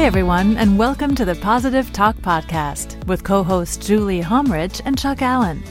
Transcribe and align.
Hi, 0.00 0.06
everyone, 0.06 0.56
and 0.56 0.78
welcome 0.78 1.14
to 1.16 1.26
the 1.26 1.34
Positive 1.34 1.92
Talk 1.92 2.16
Podcast 2.16 3.04
with 3.04 3.22
co 3.22 3.42
hosts 3.42 3.86
Julie 3.86 4.22
Homrich 4.22 4.80
and 4.86 4.98
Chuck 4.98 5.20
Allen. 5.20 5.62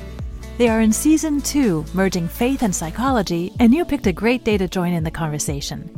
They 0.60 0.70
are 0.70 0.82
in 0.82 0.94
season 0.94 1.42
two, 1.42 1.84
merging 1.96 2.28
faith 2.28 2.62
and 2.62 2.74
psychology, 2.74 3.52
and 3.60 3.74
you 3.74 3.84
picked 3.84 4.06
a 4.06 4.14
great 4.14 4.44
day 4.44 4.56
to 4.60 4.68
join 4.68 4.94
in 4.94 5.04
the 5.04 5.10
conversation. 5.10 5.90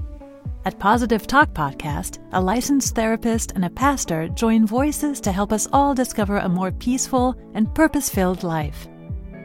At 0.64 0.80
Positive 0.80 1.28
Talk 1.28 1.52
Podcast, 1.52 2.20
a 2.32 2.40
licensed 2.40 2.96
therapist 2.96 3.52
and 3.52 3.66
a 3.66 3.70
pastor 3.70 4.30
join 4.30 4.66
voices 4.66 5.20
to 5.20 5.34
help 5.34 5.52
us 5.52 5.68
all 5.74 5.94
discover 5.94 6.38
a 6.38 6.48
more 6.48 6.72
peaceful 6.72 7.36
and 7.54 7.76
purpose 7.76 8.10
filled 8.10 8.44
life. 8.44 8.88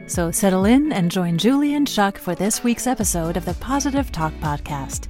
So 0.07 0.31
settle 0.31 0.63
in 0.63 0.93
and 0.93 1.11
join 1.11 1.37
Julie 1.37 1.75
and 1.75 1.85
Chuck 1.85 2.17
for 2.17 2.35
this 2.35 2.63
week's 2.63 2.87
episode 2.87 3.35
of 3.35 3.43
the 3.43 3.55
Positive 3.55 4.13
Talk 4.13 4.31
Podcast. 4.35 5.09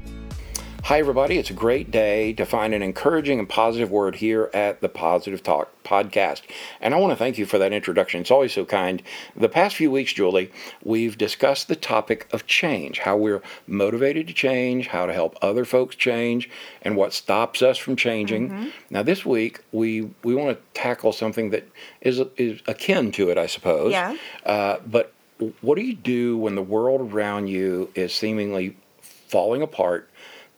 Hi, 0.87 0.99
everybody. 0.99 1.37
It's 1.37 1.49
a 1.49 1.53
great 1.53 1.91
day 1.91 2.31
to 2.31 2.45
find 2.45 2.73
an 2.73 2.81
encouraging 2.81 3.39
and 3.39 3.49
positive 3.49 3.91
word 3.91 4.15
here 4.15 4.49
at 4.53 4.79
the 4.79 4.87
Positive 4.87 5.43
Talk 5.43 5.69
podcast. 5.83 6.43
And 6.79 6.93
I 6.93 6.97
want 6.97 7.11
to 7.11 7.17
thank 7.17 7.37
you 7.37 7.45
for 7.45 7.57
that 7.57 7.73
introduction. 7.73 8.21
It's 8.21 8.31
always 8.31 8.53
so 8.53 8.63
kind. 8.63 9.03
The 9.35 9.49
past 9.49 9.75
few 9.75 9.91
weeks, 9.91 10.13
Julie, 10.13 10.49
we've 10.81 11.17
discussed 11.17 11.67
the 11.67 11.75
topic 11.75 12.29
of 12.31 12.47
change, 12.47 12.99
how 12.99 13.17
we're 13.17 13.41
motivated 13.67 14.27
to 14.29 14.33
change, 14.33 14.87
how 14.87 15.05
to 15.05 15.11
help 15.11 15.37
other 15.41 15.65
folks 15.65 15.97
change, 15.97 16.49
and 16.81 16.95
what 16.95 17.11
stops 17.11 17.61
us 17.61 17.77
from 17.77 17.97
changing. 17.97 18.49
Mm-hmm. 18.49 18.67
Now, 18.89 19.03
this 19.03 19.25
week, 19.25 19.59
we, 19.73 20.09
we 20.23 20.35
want 20.35 20.57
to 20.57 20.63
tackle 20.73 21.11
something 21.11 21.49
that 21.49 21.67
is, 21.99 22.21
is 22.37 22.61
akin 22.65 23.11
to 23.11 23.29
it, 23.29 23.37
I 23.37 23.47
suppose. 23.47 23.91
Yeah. 23.91 24.15
Uh, 24.45 24.77
but 24.87 25.11
what 25.59 25.75
do 25.75 25.81
you 25.81 25.95
do 25.95 26.37
when 26.37 26.55
the 26.55 26.63
world 26.63 27.11
around 27.11 27.47
you 27.47 27.91
is 27.93 28.13
seemingly 28.13 28.77
falling 29.01 29.61
apart? 29.61 30.09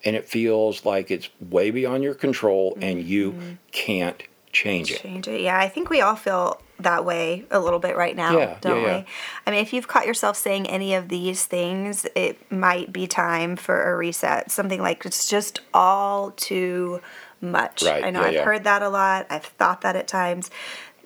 And 0.04 0.16
it 0.16 0.26
feels 0.26 0.86
like 0.86 1.12
it's 1.12 1.30
way 1.50 1.72
beyond 1.72 2.04
your 2.04 2.14
control 2.14 2.72
mm-hmm. 2.72 2.84
and 2.84 3.04
you 3.04 3.32
mm-hmm. 3.32 3.52
can't 3.72 4.24
change 4.52 4.92
it. 4.92 5.02
Change 5.02 5.28
it. 5.28 5.42
Yeah, 5.42 5.60
I 5.60 5.68
think 5.70 5.90
we 5.90 6.02
all 6.02 6.16
feel 6.16 6.62
that 6.80 7.04
way 7.04 7.46
a 7.52 7.60
little 7.60 7.80
bit 7.80 7.98
right 7.98 8.16
now, 8.16 8.38
yeah, 8.38 8.58
don't 8.62 8.82
yeah, 8.82 8.88
yeah. 8.88 8.98
we? 9.00 9.06
I 9.46 9.52
mean, 9.52 9.60
if 9.62 9.74
you've 9.74 9.88
caught 9.88 10.08
yourself 10.08 10.38
saying 10.38 10.68
any 10.68 10.94
of 10.94 11.10
these 11.10 11.46
things, 11.46 12.06
it 12.16 12.52
might 12.52 12.94
be 12.94 13.06
time 13.06 13.56
for 13.56 13.92
a 13.92 13.98
reset. 13.98 14.50
Something 14.50 14.82
like 14.82 15.06
it's 15.06 15.28
just 15.28 15.62
all 15.74 16.32
too 16.32 17.02
much. 17.42 17.84
Right. 17.84 18.04
I 18.04 18.10
know 18.10 18.22
I've 18.22 18.44
heard 18.44 18.64
that 18.64 18.82
a 18.82 18.90
lot. 18.90 19.28
I've 19.30 19.46
thought 19.46 19.82
that 19.82 19.96
at 19.96 20.08
times 20.08 20.50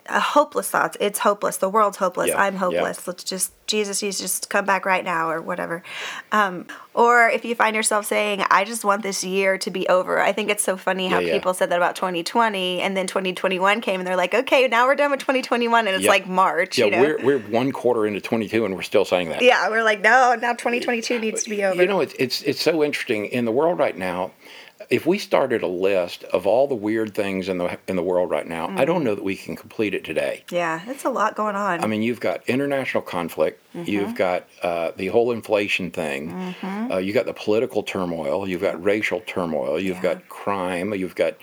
hopeless 0.09 0.69
thoughts. 0.69 0.97
It's 0.99 1.19
hopeless. 1.19 1.57
The 1.57 1.69
world's 1.69 1.97
hopeless. 1.97 2.29
Yeah, 2.29 2.41
I'm 2.41 2.55
hopeless. 2.55 2.97
yeah. 2.97 3.03
Let's 3.07 3.23
just 3.23 3.51
Jesus, 3.65 4.03
you 4.03 4.11
just 4.11 4.49
come 4.49 4.65
back 4.65 4.85
right 4.85 5.03
now, 5.03 5.29
or 5.29 5.41
whatever. 5.41 5.83
Um, 6.31 6.67
or 6.93 7.29
if 7.29 7.45
you 7.45 7.55
find 7.55 7.75
yourself 7.75 8.05
saying, 8.05 8.43
"I 8.51 8.65
just 8.65 8.83
want 8.83 9.01
this 9.01 9.23
year 9.23 9.57
to 9.59 9.71
be 9.71 9.87
over," 9.87 10.19
I 10.19 10.33
think 10.33 10.49
it's 10.49 10.63
so 10.63 10.75
funny 10.75 11.07
how 11.07 11.19
yeah, 11.19 11.33
people 11.33 11.53
said 11.53 11.69
that 11.69 11.77
about 11.77 11.95
2020, 11.95 12.81
and 12.81 12.95
then 12.95 13.07
2021 13.07 13.81
came, 13.81 13.99
and 13.99 14.07
they're 14.07 14.17
like, 14.17 14.33
"Okay, 14.33 14.67
now 14.67 14.85
we're 14.85 14.95
done 14.95 15.11
with 15.11 15.21
2021," 15.21 15.87
and 15.87 15.95
it's 15.95 16.05
like 16.05 16.27
March. 16.27 16.77
Yeah, 16.77 16.85
you 16.85 16.91
know? 16.91 17.01
we're 17.01 17.25
we're 17.25 17.39
one 17.39 17.71
quarter 17.71 18.05
into 18.05 18.19
22, 18.19 18.65
and 18.65 18.75
we're 18.75 18.81
still 18.81 19.05
saying 19.05 19.29
that. 19.29 19.41
Yeah, 19.41 19.69
we're 19.69 19.83
like, 19.83 20.01
no, 20.01 20.35
now 20.39 20.51
2022 20.53 21.19
needs 21.19 21.43
to 21.43 21.49
be 21.49 21.63
over. 21.63 21.81
You 21.81 21.88
know, 21.88 22.01
it's 22.01 22.13
it's 22.19 22.41
it's 22.43 22.61
so 22.61 22.83
interesting 22.83 23.25
in 23.27 23.45
the 23.45 23.51
world 23.51 23.79
right 23.79 23.97
now 23.97 24.31
if 24.89 25.05
we 25.05 25.17
started 25.17 25.63
a 25.63 25.67
list 25.67 26.23
of 26.25 26.47
all 26.47 26.67
the 26.67 26.75
weird 26.75 27.13
things 27.13 27.49
in 27.49 27.57
the 27.57 27.77
in 27.87 27.95
the 27.95 28.03
world 28.03 28.29
right 28.29 28.47
now, 28.47 28.67
mm. 28.67 28.79
I 28.79 28.85
don't 28.85 29.03
know 29.03 29.15
that 29.15 29.23
we 29.23 29.35
can 29.35 29.55
complete 29.55 29.93
it 29.93 30.03
today. 30.03 30.43
Yeah, 30.51 30.81
it's 30.87 31.05
a 31.05 31.09
lot 31.09 31.35
going 31.35 31.55
on. 31.55 31.83
I 31.83 31.87
mean, 31.87 32.01
you've 32.01 32.19
got 32.19 32.47
international 32.47 33.03
conflict, 33.03 33.61
mm-hmm. 33.73 33.89
you've 33.89 34.15
got 34.15 34.47
uh, 34.61 34.91
the 34.95 35.07
whole 35.07 35.31
inflation 35.31 35.91
thing, 35.91 36.31
mm-hmm. 36.31 36.91
uh, 36.91 36.97
you've 36.97 37.15
got 37.15 37.25
the 37.25 37.33
political 37.33 37.83
turmoil, 37.83 38.47
you've 38.47 38.61
got 38.61 38.83
racial 38.83 39.21
turmoil, 39.21 39.79
you've 39.79 39.97
yeah. 39.97 40.15
got 40.15 40.29
crime, 40.29 40.93
you've 40.93 41.15
got 41.15 41.35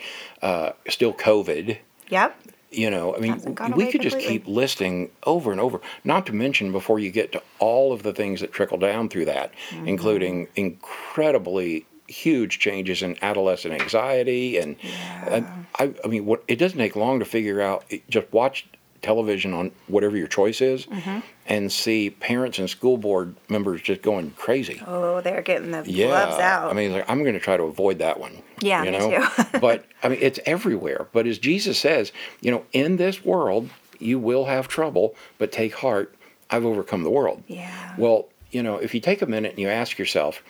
uh, 0.43 0.73
still 0.89 1.13
COVID. 1.13 1.79
Yep. 2.09 2.37
You 2.73 2.89
know, 2.89 3.17
I 3.17 3.19
mean, 3.19 3.33
we 3.35 3.41
could 3.41 3.57
completely. 3.57 3.99
just 3.99 4.19
keep 4.21 4.47
listing 4.47 5.11
over 5.25 5.51
and 5.51 5.61
over. 5.61 5.81
Not 6.05 6.27
to 6.27 6.33
mention, 6.33 6.71
before 6.71 7.01
you 7.01 7.11
get 7.11 7.33
to 7.33 7.43
all 7.59 7.93
of 7.93 8.05
the 8.05 8.13
things 8.13 8.41
that 8.43 8.53
trickle 8.53 8.79
down 8.79 9.09
through 9.09 9.25
that, 9.25 9.53
mm-hmm. 9.71 9.89
including 9.89 10.47
incredibly 10.55 11.85
huge 12.11 12.59
changes 12.59 13.03
in 13.03 13.17
adolescent 13.23 13.73
anxiety 13.81 14.59
and, 14.59 14.77
yeah. 14.83 15.35
and 15.35 15.67
I, 15.79 15.95
I 16.05 16.09
mean 16.09 16.27
what 16.27 16.43
it 16.49 16.57
doesn't 16.57 16.79
take 16.79 16.97
long 16.97 17.21
to 17.21 17.25
figure 17.25 17.61
out 17.61 17.85
just 18.09 18.33
watch 18.33 18.67
television 19.03 19.55
on 19.55 19.71
whatever 19.87 20.17
your 20.17 20.27
choice 20.27 20.61
is 20.61 20.87
mm-hmm. 20.87 21.21
and 21.47 21.73
see 21.73 22.11
parents 22.11 22.59
and 22.59 22.69
school 22.69 22.99
board 22.99 23.35
members 23.49 23.81
just 23.81 24.03
going 24.03 24.31
crazy 24.33 24.83
oh 24.87 25.21
they're 25.21 25.41
getting 25.41 25.71
the 25.71 25.83
yeah. 25.87 26.09
gloves 26.09 26.39
out 26.39 26.71
i 26.71 26.75
mean 26.75 26.93
like, 26.93 27.09
i'm 27.09 27.23
going 27.23 27.35
to 27.35 27.41
try 27.41 27.57
to 27.57 27.63
avoid 27.63 27.99
that 27.99 28.21
one 28.21 28.43
yeah 28.61 28.83
you 28.83 28.91
me 28.91 28.99
know 28.99 29.27
too. 29.29 29.45
but 29.61 29.87
i 30.03 30.09
mean 30.09 30.19
it's 30.21 30.39
everywhere 30.45 31.07
but 31.13 31.27
as 31.27 31.39
jesus 31.39 31.79
says 31.79 32.13
you 32.41 32.51
know 32.51 32.65
in 32.73 32.97
this 32.97 33.25
world 33.25 33.71
you 33.99 34.19
will 34.19 34.47
have 34.47 34.69
trouble 34.69 35.15
but 35.39 35.51
take 35.51 35.75
heart 35.77 36.15
i've 36.51 36.65
overcome 36.65 37.03
the 37.03 37.11
world 37.11 37.43
yeah 37.47 37.95
well 37.97 38.29
you 38.51 38.63
know 38.63 38.77
if 38.77 38.95
you 38.95 39.01
take 39.01 39.23
a 39.23 39.27
minute 39.27 39.53
and 39.53 39.61
you 39.61 39.69
ask 39.69 39.99
yourself 39.99 40.43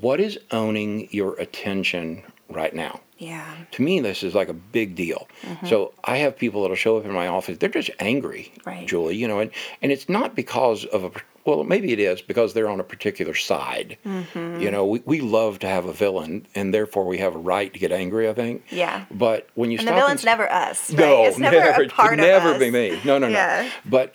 what 0.00 0.20
is 0.20 0.38
owning 0.50 1.08
your 1.10 1.34
attention 1.40 2.22
right 2.50 2.74
now? 2.74 3.00
Yeah. 3.18 3.56
To 3.72 3.82
me, 3.82 4.00
this 4.00 4.22
is 4.22 4.34
like 4.34 4.48
a 4.48 4.54
big 4.54 4.94
deal. 4.94 5.26
Mm-hmm. 5.42 5.66
So 5.66 5.94
I 6.04 6.18
have 6.18 6.36
people 6.36 6.62
that'll 6.62 6.76
show 6.76 6.98
up 6.98 7.04
in 7.06 7.12
my 7.12 7.28
office. 7.28 7.58
They're 7.58 7.70
just 7.70 7.90
angry, 7.98 8.52
right. 8.66 8.86
Julie. 8.86 9.16
You 9.16 9.26
know, 9.26 9.40
and, 9.40 9.50
and 9.80 9.90
it's 9.90 10.08
not 10.08 10.34
because 10.34 10.84
of 10.84 11.04
a 11.04 11.10
well, 11.46 11.62
maybe 11.62 11.92
it 11.92 12.00
is 12.00 12.20
because 12.20 12.54
they're 12.54 12.68
on 12.68 12.80
a 12.80 12.84
particular 12.84 13.32
side. 13.32 13.96
Mm-hmm. 14.04 14.60
You 14.60 14.70
know, 14.70 14.84
we, 14.84 15.02
we 15.04 15.20
love 15.20 15.60
to 15.60 15.68
have 15.68 15.86
a 15.86 15.92
villain, 15.92 16.44
and 16.56 16.74
therefore 16.74 17.06
we 17.06 17.18
have 17.18 17.36
a 17.36 17.38
right 17.38 17.72
to 17.72 17.78
get 17.78 17.92
angry. 17.92 18.28
I 18.28 18.34
think. 18.34 18.64
Yeah. 18.70 19.06
But 19.10 19.48
when 19.54 19.70
you 19.70 19.78
and 19.78 19.86
stop, 19.86 19.94
the 19.94 20.00
villain's 20.00 20.20
and, 20.22 20.26
never 20.26 20.50
us. 20.50 20.90
Right? 20.90 20.98
No, 20.98 21.24
it's 21.24 21.38
never, 21.38 21.56
never 21.56 21.82
a 21.84 21.88
part 21.88 22.16
never 22.16 22.54
us. 22.54 22.58
be 22.58 22.70
me. 22.70 23.00
No, 23.04 23.18
no, 23.18 23.28
no. 23.28 23.32
Yeah. 23.32 23.70
But 23.84 24.14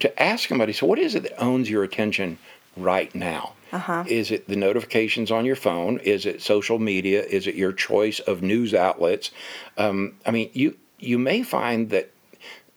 to 0.00 0.22
ask 0.22 0.48
somebody, 0.48 0.74
so 0.74 0.86
what 0.86 0.98
is 0.98 1.14
it 1.14 1.22
that 1.22 1.42
owns 1.42 1.70
your 1.70 1.82
attention 1.82 2.38
right 2.80 3.14
now? 3.14 3.54
Uh-huh. 3.72 4.04
Is 4.06 4.30
it 4.30 4.48
the 4.48 4.56
notifications 4.56 5.30
on 5.30 5.44
your 5.44 5.56
phone? 5.56 5.98
Is 5.98 6.24
it 6.24 6.40
social 6.40 6.78
media? 6.78 7.22
Is 7.24 7.46
it 7.46 7.54
your 7.54 7.72
choice 7.72 8.18
of 8.20 8.42
news 8.42 8.74
outlets? 8.74 9.30
Um, 9.76 10.14
I 10.24 10.30
mean, 10.30 10.50
you 10.52 10.76
you 10.98 11.18
may 11.18 11.42
find 11.42 11.90
that 11.90 12.10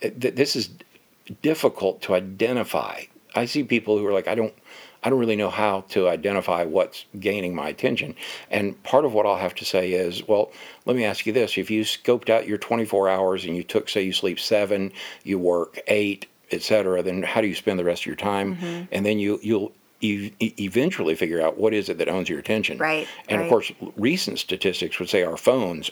that 0.01 0.35
this 0.35 0.55
is 0.55 0.69
difficult 1.41 2.01
to 2.03 2.15
identify. 2.15 3.03
I 3.35 3.45
see 3.45 3.63
people 3.63 3.97
who 3.97 4.05
are 4.05 4.13
like, 4.13 4.27
I 4.27 4.35
don't. 4.35 4.53
I 5.03 5.09
don't 5.09 5.17
really 5.17 5.35
know 5.35 5.49
how 5.49 5.81
to 5.89 6.07
identify 6.07 6.63
what's 6.63 7.05
gaining 7.19 7.55
my 7.55 7.69
attention. 7.69 8.13
And 8.51 8.81
part 8.83 9.03
of 9.03 9.13
what 9.13 9.25
I'll 9.25 9.35
have 9.35 9.55
to 9.55 9.65
say 9.65 9.93
is, 9.93 10.27
well, 10.27 10.51
let 10.85 10.95
me 10.95 11.05
ask 11.05 11.25
you 11.25 11.33
this. 11.33 11.57
If 11.57 11.71
you 11.71 11.81
scoped 11.81 12.29
out 12.29 12.47
your 12.47 12.59
24 12.59 13.09
hours 13.09 13.43
and 13.43 13.57
you 13.57 13.63
took, 13.63 13.89
say, 13.89 14.03
you 14.03 14.13
sleep 14.13 14.39
seven, 14.39 14.91
you 15.23 15.39
work 15.39 15.79
eight, 15.87 16.27
etc., 16.51 17.01
then 17.01 17.23
how 17.23 17.41
do 17.41 17.47
you 17.47 17.55
spend 17.55 17.79
the 17.79 17.83
rest 17.83 18.03
of 18.03 18.05
your 18.05 18.15
time? 18.15 18.55
Mm-hmm. 18.55 18.83
And 18.91 19.03
then 19.03 19.17
you, 19.17 19.39
you'll 19.41 19.71
e- 20.01 20.53
eventually 20.59 21.15
figure 21.15 21.41
out 21.41 21.57
what 21.57 21.73
is 21.73 21.89
it 21.89 21.97
that 21.99 22.09
owns 22.09 22.29
your 22.29 22.39
attention. 22.39 22.77
Right. 22.77 23.07
And 23.29 23.39
right. 23.39 23.45
of 23.45 23.49
course, 23.49 23.71
recent 23.95 24.39
statistics 24.39 24.99
would 24.99 25.09
say 25.09 25.23
our 25.23 25.37
phones 25.37 25.91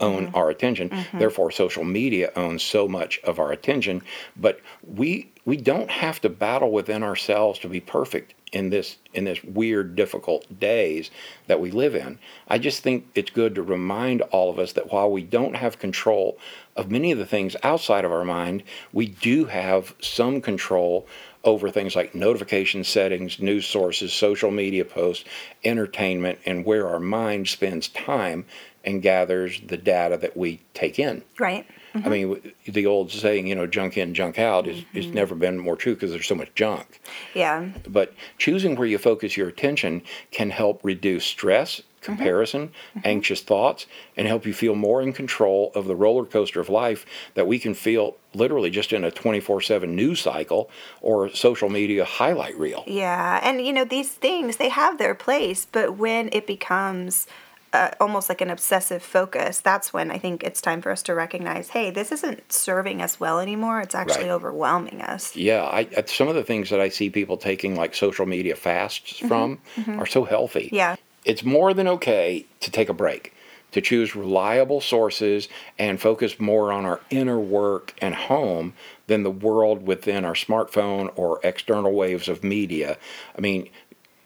own 0.00 0.26
mm-hmm. 0.26 0.34
our 0.34 0.50
attention. 0.50 0.88
Mm-hmm. 0.88 1.18
Therefore, 1.18 1.50
social 1.50 1.84
media 1.84 2.32
owns 2.36 2.62
so 2.62 2.88
much 2.88 3.20
of 3.20 3.38
our 3.38 3.52
attention. 3.52 4.02
But 4.36 4.60
we 4.82 5.30
we 5.44 5.56
don't 5.56 5.90
have 5.90 6.20
to 6.20 6.28
battle 6.28 6.70
within 6.70 7.02
ourselves 7.02 7.58
to 7.60 7.68
be 7.68 7.80
perfect 7.80 8.34
in 8.52 8.70
this 8.70 8.96
in 9.14 9.24
this 9.24 9.42
weird, 9.44 9.96
difficult 9.96 10.58
days 10.58 11.10
that 11.46 11.60
we 11.60 11.70
live 11.70 11.94
in. 11.94 12.18
I 12.48 12.58
just 12.58 12.82
think 12.82 13.06
it's 13.14 13.30
good 13.30 13.54
to 13.54 13.62
remind 13.62 14.22
all 14.22 14.50
of 14.50 14.58
us 14.58 14.72
that 14.72 14.92
while 14.92 15.10
we 15.10 15.22
don't 15.22 15.56
have 15.56 15.78
control 15.78 16.38
of 16.76 16.90
many 16.90 17.12
of 17.12 17.18
the 17.18 17.26
things 17.26 17.56
outside 17.62 18.04
of 18.04 18.12
our 18.12 18.24
mind, 18.24 18.62
we 18.92 19.06
do 19.06 19.46
have 19.46 19.94
some 20.00 20.40
control 20.40 21.06
over 21.44 21.70
things 21.70 21.96
like 21.96 22.14
notification 22.14 22.84
settings, 22.84 23.40
news 23.40 23.66
sources, 23.66 24.12
social 24.12 24.50
media 24.50 24.84
posts, 24.84 25.24
entertainment, 25.64 26.38
and 26.44 26.64
where 26.64 26.88
our 26.88 27.00
mind 27.00 27.48
spends 27.48 27.88
time 27.88 28.44
and 28.84 29.02
gathers 29.02 29.60
the 29.66 29.76
data 29.76 30.16
that 30.16 30.36
we 30.36 30.60
take 30.74 30.98
in. 30.98 31.22
Right. 31.38 31.66
Mm-hmm. 31.94 32.06
I 32.06 32.10
mean, 32.10 32.52
the 32.64 32.86
old 32.86 33.10
saying, 33.10 33.46
you 33.46 33.54
know, 33.54 33.66
junk 33.66 33.96
in, 33.96 34.14
junk 34.14 34.38
out, 34.38 34.68
is, 34.68 34.78
mm-hmm. 34.78 34.98
is 34.98 35.06
never 35.06 35.34
been 35.34 35.58
more 35.58 35.76
true 35.76 35.94
because 35.94 36.12
there's 36.12 36.26
so 36.26 36.34
much 36.34 36.54
junk. 36.54 37.00
Yeah. 37.34 37.68
But 37.88 38.14
choosing 38.38 38.76
where 38.76 38.86
you 38.86 38.98
focus 38.98 39.36
your 39.36 39.48
attention 39.48 40.02
can 40.30 40.50
help 40.50 40.80
reduce 40.84 41.24
stress. 41.24 41.82
Comparison, 42.00 42.68
mm-hmm. 42.68 43.00
anxious 43.04 43.40
thoughts, 43.42 43.86
and 44.16 44.26
help 44.26 44.46
you 44.46 44.54
feel 44.54 44.74
more 44.74 45.02
in 45.02 45.12
control 45.12 45.70
of 45.74 45.86
the 45.86 45.96
roller 45.96 46.24
coaster 46.24 46.60
of 46.60 46.68
life 46.68 47.04
that 47.34 47.46
we 47.46 47.58
can 47.58 47.74
feel 47.74 48.16
literally 48.34 48.70
just 48.70 48.92
in 48.92 49.04
a 49.04 49.10
24 49.10 49.60
7 49.60 49.94
news 49.94 50.20
cycle 50.20 50.70
or 51.00 51.28
social 51.30 51.68
media 51.68 52.04
highlight 52.04 52.56
reel. 52.58 52.84
Yeah. 52.86 53.40
And, 53.42 53.64
you 53.66 53.72
know, 53.72 53.84
these 53.84 54.10
things, 54.10 54.56
they 54.56 54.68
have 54.68 54.98
their 54.98 55.14
place, 55.14 55.66
but 55.70 55.96
when 55.96 56.28
it 56.32 56.46
becomes 56.46 57.26
uh, 57.72 57.90
almost 58.00 58.28
like 58.28 58.40
an 58.40 58.50
obsessive 58.50 59.02
focus, 59.02 59.60
that's 59.60 59.92
when 59.92 60.10
I 60.10 60.18
think 60.18 60.42
it's 60.42 60.60
time 60.60 60.82
for 60.82 60.90
us 60.90 61.02
to 61.04 61.14
recognize, 61.14 61.68
hey, 61.70 61.90
this 61.90 62.10
isn't 62.10 62.52
serving 62.52 63.00
us 63.00 63.20
well 63.20 63.38
anymore. 63.38 63.80
It's 63.80 63.94
actually 63.94 64.24
Right. 64.24 64.32
overwhelming 64.32 65.02
us. 65.02 65.36
Yeah, 65.36 65.64
I, 65.64 65.86
some 66.06 66.26
of 66.26 66.34
the 66.34 66.42
things 66.42 66.70
that 66.70 66.80
I 66.80 66.88
see 66.88 67.10
people 67.10 67.36
taking 67.36 67.76
like 67.76 67.94
social 67.94 68.26
media 68.26 68.56
fasts 68.56 69.18
from 69.18 69.60
are 69.98 70.06
so 70.06 70.24
healthy. 70.24 70.66
Mm-hmm. 70.66 70.74
Yeah. 70.74 70.96
It's 71.24 71.44
more 71.44 71.74
than 71.74 71.86
okay 71.88 72.46
to 72.60 72.70
take 72.70 72.88
a 72.88 72.94
break. 72.94 73.34
to 73.72 73.80
choose 73.80 74.16
reliable 74.16 74.80
sources 74.80 75.48
and 75.78 76.00
focus 76.00 76.40
more 76.40 76.72
on 76.72 76.84
our 76.84 77.00
inner 77.08 77.38
work 77.38 77.94
and 78.02 78.16
home 78.16 78.72
than 79.06 79.22
the 79.22 79.30
world 79.30 79.86
within 79.86 80.24
our 80.24 80.34
smartphone 80.34 81.08
or 81.14 81.38
external 81.44 81.92
waves 81.92 82.28
of 82.28 82.42
media. 82.42 82.98
I 83.38 83.40
mean, 83.40 83.68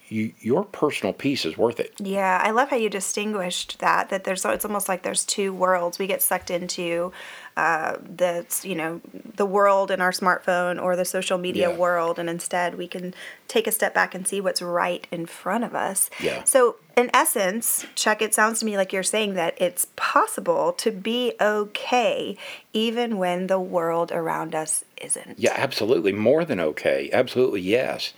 you, 0.08 0.32
your 0.40 0.64
personal 0.64 1.12
peace 1.12 1.44
is 1.44 1.58
worth 1.58 1.78
it. 1.78 1.92
Yeah, 1.98 2.40
I 2.42 2.52
love 2.52 2.70
how 2.70 2.76
you 2.76 2.88
distinguished 2.88 3.80
that. 3.80 4.08
That 4.08 4.24
there's 4.24 4.46
it's 4.46 4.64
almost 4.64 4.88
like 4.88 5.02
there's 5.02 5.26
two 5.26 5.52
worlds. 5.52 5.98
We 5.98 6.06
get 6.06 6.22
sucked 6.22 6.50
into 6.50 7.12
uh, 7.56 7.96
the 8.16 8.46
you 8.62 8.74
know 8.74 9.02
the 9.36 9.44
world 9.46 9.90
in 9.90 10.00
our 10.00 10.12
smartphone 10.12 10.82
or 10.82 10.96
the 10.96 11.04
social 11.04 11.36
media 11.36 11.70
Yeah. 11.70 11.76
world, 11.76 12.18
and 12.18 12.30
instead 12.30 12.76
we 12.76 12.88
can 12.88 13.12
take 13.48 13.66
a 13.66 13.72
step 13.72 13.92
back 13.92 14.14
and 14.14 14.26
see 14.26 14.40
what's 14.40 14.62
right 14.62 15.06
in 15.10 15.26
front 15.26 15.64
of 15.64 15.74
us. 15.74 16.08
Yeah. 16.20 16.44
So 16.44 16.76
in 16.96 17.10
essence, 17.14 17.86
Chuck, 17.94 18.22
it 18.22 18.34
sounds 18.34 18.60
to 18.60 18.64
me 18.64 18.76
like 18.76 18.92
you're 18.92 19.02
saying 19.02 19.34
that 19.34 19.60
it's 19.60 19.88
possible 19.96 20.72
to 20.74 20.90
be 20.90 21.32
okay 21.40 22.36
even 22.72 23.18
when 23.18 23.46
the 23.46 23.60
world 23.60 24.12
around 24.12 24.54
us 24.54 24.84
isn't. 25.00 25.38
Yeah, 25.38 25.54
absolutely. 25.56 26.12
More 26.12 26.44
than 26.44 26.60
okay. 26.60 27.10
Absolutely, 27.12 27.60
yes. 27.60 28.12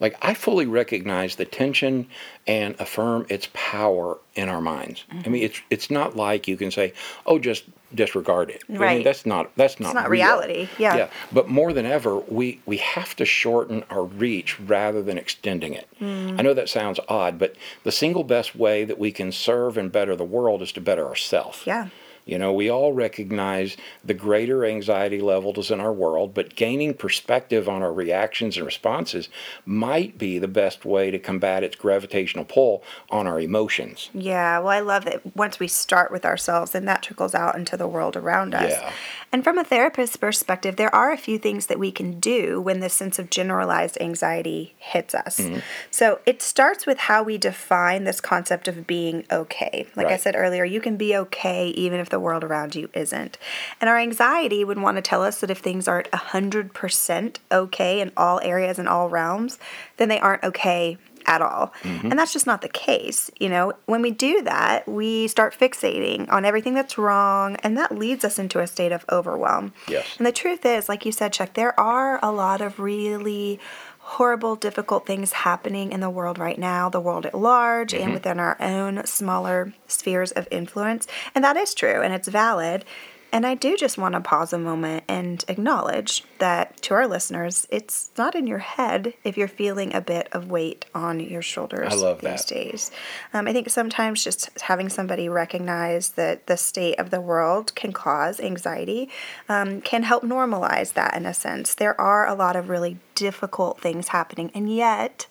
Like, 0.00 0.16
I 0.22 0.34
fully 0.34 0.66
recognize 0.66 1.36
the 1.36 1.44
tension 1.44 2.06
and 2.46 2.76
affirm 2.78 3.26
its 3.28 3.48
power 3.52 4.18
in 4.34 4.48
our 4.48 4.60
minds. 4.60 5.04
I 5.10 5.14
mean, 5.14 5.22
mm-hmm. 5.24 5.34
it's 5.34 5.60
it's 5.70 5.90
not 5.90 6.14
like 6.14 6.46
you 6.46 6.56
can 6.56 6.70
say, 6.70 6.92
"Oh, 7.26 7.40
just 7.40 7.64
disregard 7.94 8.50
it." 8.50 8.62
I 8.68 8.72
mean, 8.72 8.80
Right. 8.80 9.04
that's 9.04 9.24
not 9.26 9.50
that's 9.56 9.80
not 9.80 9.88
it's 9.90 9.94
not 9.94 10.04
real. 10.10 10.22
reality, 10.24 10.68
yeah. 10.78 10.96
Yeah. 10.96 11.08
But 11.32 11.48
more 11.48 11.72
than 11.72 11.86
ever, 11.86 12.18
we 12.28 12.60
we 12.66 12.76
have 12.78 13.14
to 13.16 13.24
shorten 13.24 13.84
our 13.90 14.02
reach 14.02 14.58
rather 14.60 15.02
than 15.02 15.18
extending 15.18 15.74
it. 15.74 15.88
Mm. 16.00 16.38
I 16.38 16.42
know 16.42 16.54
that 16.54 16.68
sounds 16.68 17.00
odd, 17.08 17.38
but 17.38 17.54
the 17.84 17.92
single 17.92 18.24
best 18.24 18.54
way 18.56 18.84
that 18.84 18.98
we 18.98 19.10
can 19.12 19.32
serve 19.32 19.76
and 19.76 19.90
better 19.92 20.14
the 20.16 20.24
world 20.24 20.62
is 20.62 20.72
to 20.72 20.80
better 20.80 21.06
ourselves. 21.06 21.62
Yeah. 21.64 21.88
You 22.28 22.38
know, 22.38 22.52
we 22.52 22.70
all 22.70 22.92
recognize 22.92 23.78
the 24.04 24.12
greater 24.12 24.66
anxiety 24.66 25.18
levels 25.18 25.70
in 25.70 25.80
our 25.80 25.94
world, 25.94 26.34
but 26.34 26.54
gaining 26.54 26.92
perspective 26.92 27.70
on 27.70 27.82
our 27.82 27.92
reactions 27.92 28.58
and 28.58 28.66
responses 28.66 29.30
might 29.64 30.18
be 30.18 30.38
the 30.38 30.46
best 30.46 30.84
way 30.84 31.10
to 31.10 31.18
combat 31.18 31.64
its 31.64 31.74
gravitational 31.74 32.44
pull 32.44 32.82
on 33.08 33.26
our 33.26 33.40
emotions. 33.40 34.10
Yeah, 34.12 34.58
well, 34.58 34.68
I 34.68 34.80
love 34.80 35.06
that 35.06 35.34
once 35.34 35.58
we 35.58 35.68
start 35.68 36.12
with 36.12 36.26
ourselves, 36.26 36.72
then 36.72 36.84
that 36.84 37.02
trickles 37.02 37.34
out 37.34 37.56
into 37.56 37.78
the 37.78 37.88
world 37.88 38.14
around 38.14 38.54
us. 38.54 38.72
Yeah. 38.72 38.92
And 39.32 39.44
from 39.44 39.58
a 39.58 39.64
therapist's 39.64 40.16
perspective, 40.16 40.76
there 40.76 40.94
are 40.94 41.12
a 41.12 41.18
few 41.18 41.38
things 41.38 41.66
that 41.66 41.78
we 41.78 41.90
can 41.90 42.18
do 42.18 42.60
when 42.60 42.80
this 42.80 42.94
sense 42.94 43.18
of 43.18 43.28
generalized 43.28 43.98
anxiety 44.00 44.74
hits 44.78 45.14
us. 45.14 45.38
Mm-hmm. 45.38 45.58
So 45.90 46.20
it 46.24 46.40
starts 46.40 46.86
with 46.86 46.98
how 46.98 47.22
we 47.22 47.36
define 47.36 48.04
this 48.04 48.20
concept 48.20 48.68
of 48.68 48.86
being 48.86 49.24
okay. 49.30 49.86
Like 49.96 50.06
I 50.06 50.16
said 50.16 50.34
earlier, 50.36 50.64
you 50.64 50.80
can 50.80 50.96
be 50.96 51.14
okay 51.16 51.68
even 51.68 52.00
if 52.00 52.08
the 52.08 52.17
world 52.20 52.44
around 52.44 52.74
you 52.74 52.90
isn't. 52.94 53.38
And 53.80 53.88
our 53.88 53.98
anxiety 53.98 54.64
would 54.64 54.78
want 54.78 54.96
to 54.96 55.02
tell 55.02 55.22
us 55.22 55.40
that 55.40 55.50
if 55.50 55.58
things 55.58 55.88
aren't 55.88 56.10
100% 56.10 57.36
okay 57.52 58.00
in 58.00 58.12
all 58.16 58.40
areas 58.42 58.78
and 58.78 58.88
all 58.88 59.08
realms, 59.08 59.58
then 59.96 60.08
they 60.08 60.20
aren't 60.20 60.44
okay 60.44 60.98
at 61.26 61.42
all. 61.42 61.74
Mm-hmm. 61.82 62.10
And 62.10 62.18
that's 62.18 62.32
just 62.32 62.46
not 62.46 62.62
the 62.62 62.68
case. 62.68 63.30
You 63.38 63.50
know, 63.50 63.74
when 63.86 64.02
we 64.02 64.10
do 64.10 64.42
that, 64.42 64.88
we 64.88 65.28
start 65.28 65.56
fixating 65.56 66.30
on 66.32 66.44
everything 66.44 66.74
that's 66.74 66.96
wrong, 66.96 67.56
and 67.56 67.76
that 67.76 67.96
leads 67.96 68.24
us 68.24 68.38
into 68.38 68.60
a 68.60 68.66
state 68.66 68.92
of 68.92 69.04
overwhelm. 69.12 69.74
Yes. 69.86 70.06
And 70.16 70.26
the 70.26 70.32
truth 70.32 70.64
is, 70.64 70.88
like 70.88 71.04
you 71.04 71.12
said, 71.12 71.32
Chuck, 71.34 71.52
there 71.52 71.78
are 71.78 72.18
a 72.22 72.32
lot 72.32 72.60
of 72.60 72.80
really 72.80 73.60
horrible, 74.08 74.56
difficult 74.56 75.04
things 75.04 75.32
happening 75.32 75.92
in 75.92 76.00
the 76.00 76.08
world 76.08 76.38
right 76.38 76.58
now, 76.58 76.88
the 76.88 76.98
world 76.98 77.26
at 77.26 77.38
large, 77.38 77.92
and 77.92 78.04
mm-hmm. 78.04 78.14
within 78.14 78.40
our 78.40 78.56
own 78.58 79.04
smaller 79.04 79.74
spheres 79.86 80.32
of 80.32 80.48
influence. 80.50 81.06
And 81.34 81.44
that 81.44 81.58
is 81.58 81.74
true, 81.74 82.00
and 82.00 82.14
it's 82.14 82.26
valid. 82.26 82.86
And 83.30 83.46
I 83.46 83.54
do 83.54 83.76
just 83.76 83.98
want 83.98 84.14
to 84.14 84.20
pause 84.20 84.52
a 84.52 84.58
moment 84.58 85.04
and 85.06 85.44
acknowledge 85.48 86.24
that 86.38 86.80
to 86.82 86.94
our 86.94 87.06
listeners, 87.06 87.66
it's 87.70 88.10
not 88.16 88.34
in 88.34 88.46
your 88.46 88.58
head 88.58 89.14
if 89.22 89.36
you're 89.36 89.48
feeling 89.48 89.94
a 89.94 90.00
bit 90.00 90.28
of 90.32 90.50
weight 90.50 90.86
on 90.94 91.20
your 91.20 91.42
shoulders 91.42 91.92
I 91.92 91.96
love 91.96 92.22
these 92.22 92.44
that. 92.44 92.54
days. 92.54 92.90
Um, 93.34 93.46
I 93.46 93.52
think 93.52 93.68
sometimes 93.68 94.24
just 94.24 94.58
having 94.62 94.88
somebody 94.88 95.28
recognize 95.28 96.10
that 96.10 96.46
the 96.46 96.56
state 96.56 96.98
of 96.98 97.10
the 97.10 97.20
world 97.20 97.74
can 97.74 97.92
cause 97.92 98.40
anxiety 98.40 99.10
um, 99.48 99.82
can 99.82 100.04
help 100.04 100.22
normalize 100.22 100.94
that 100.94 101.14
in 101.14 101.26
a 101.26 101.34
sense. 101.34 101.74
There 101.74 102.00
are 102.00 102.26
a 102.26 102.34
lot 102.34 102.56
of 102.56 102.70
really 102.70 102.98
difficult 103.14 103.80
things 103.80 104.08
happening, 104.08 104.50
and 104.54 104.74
yet 104.74 105.26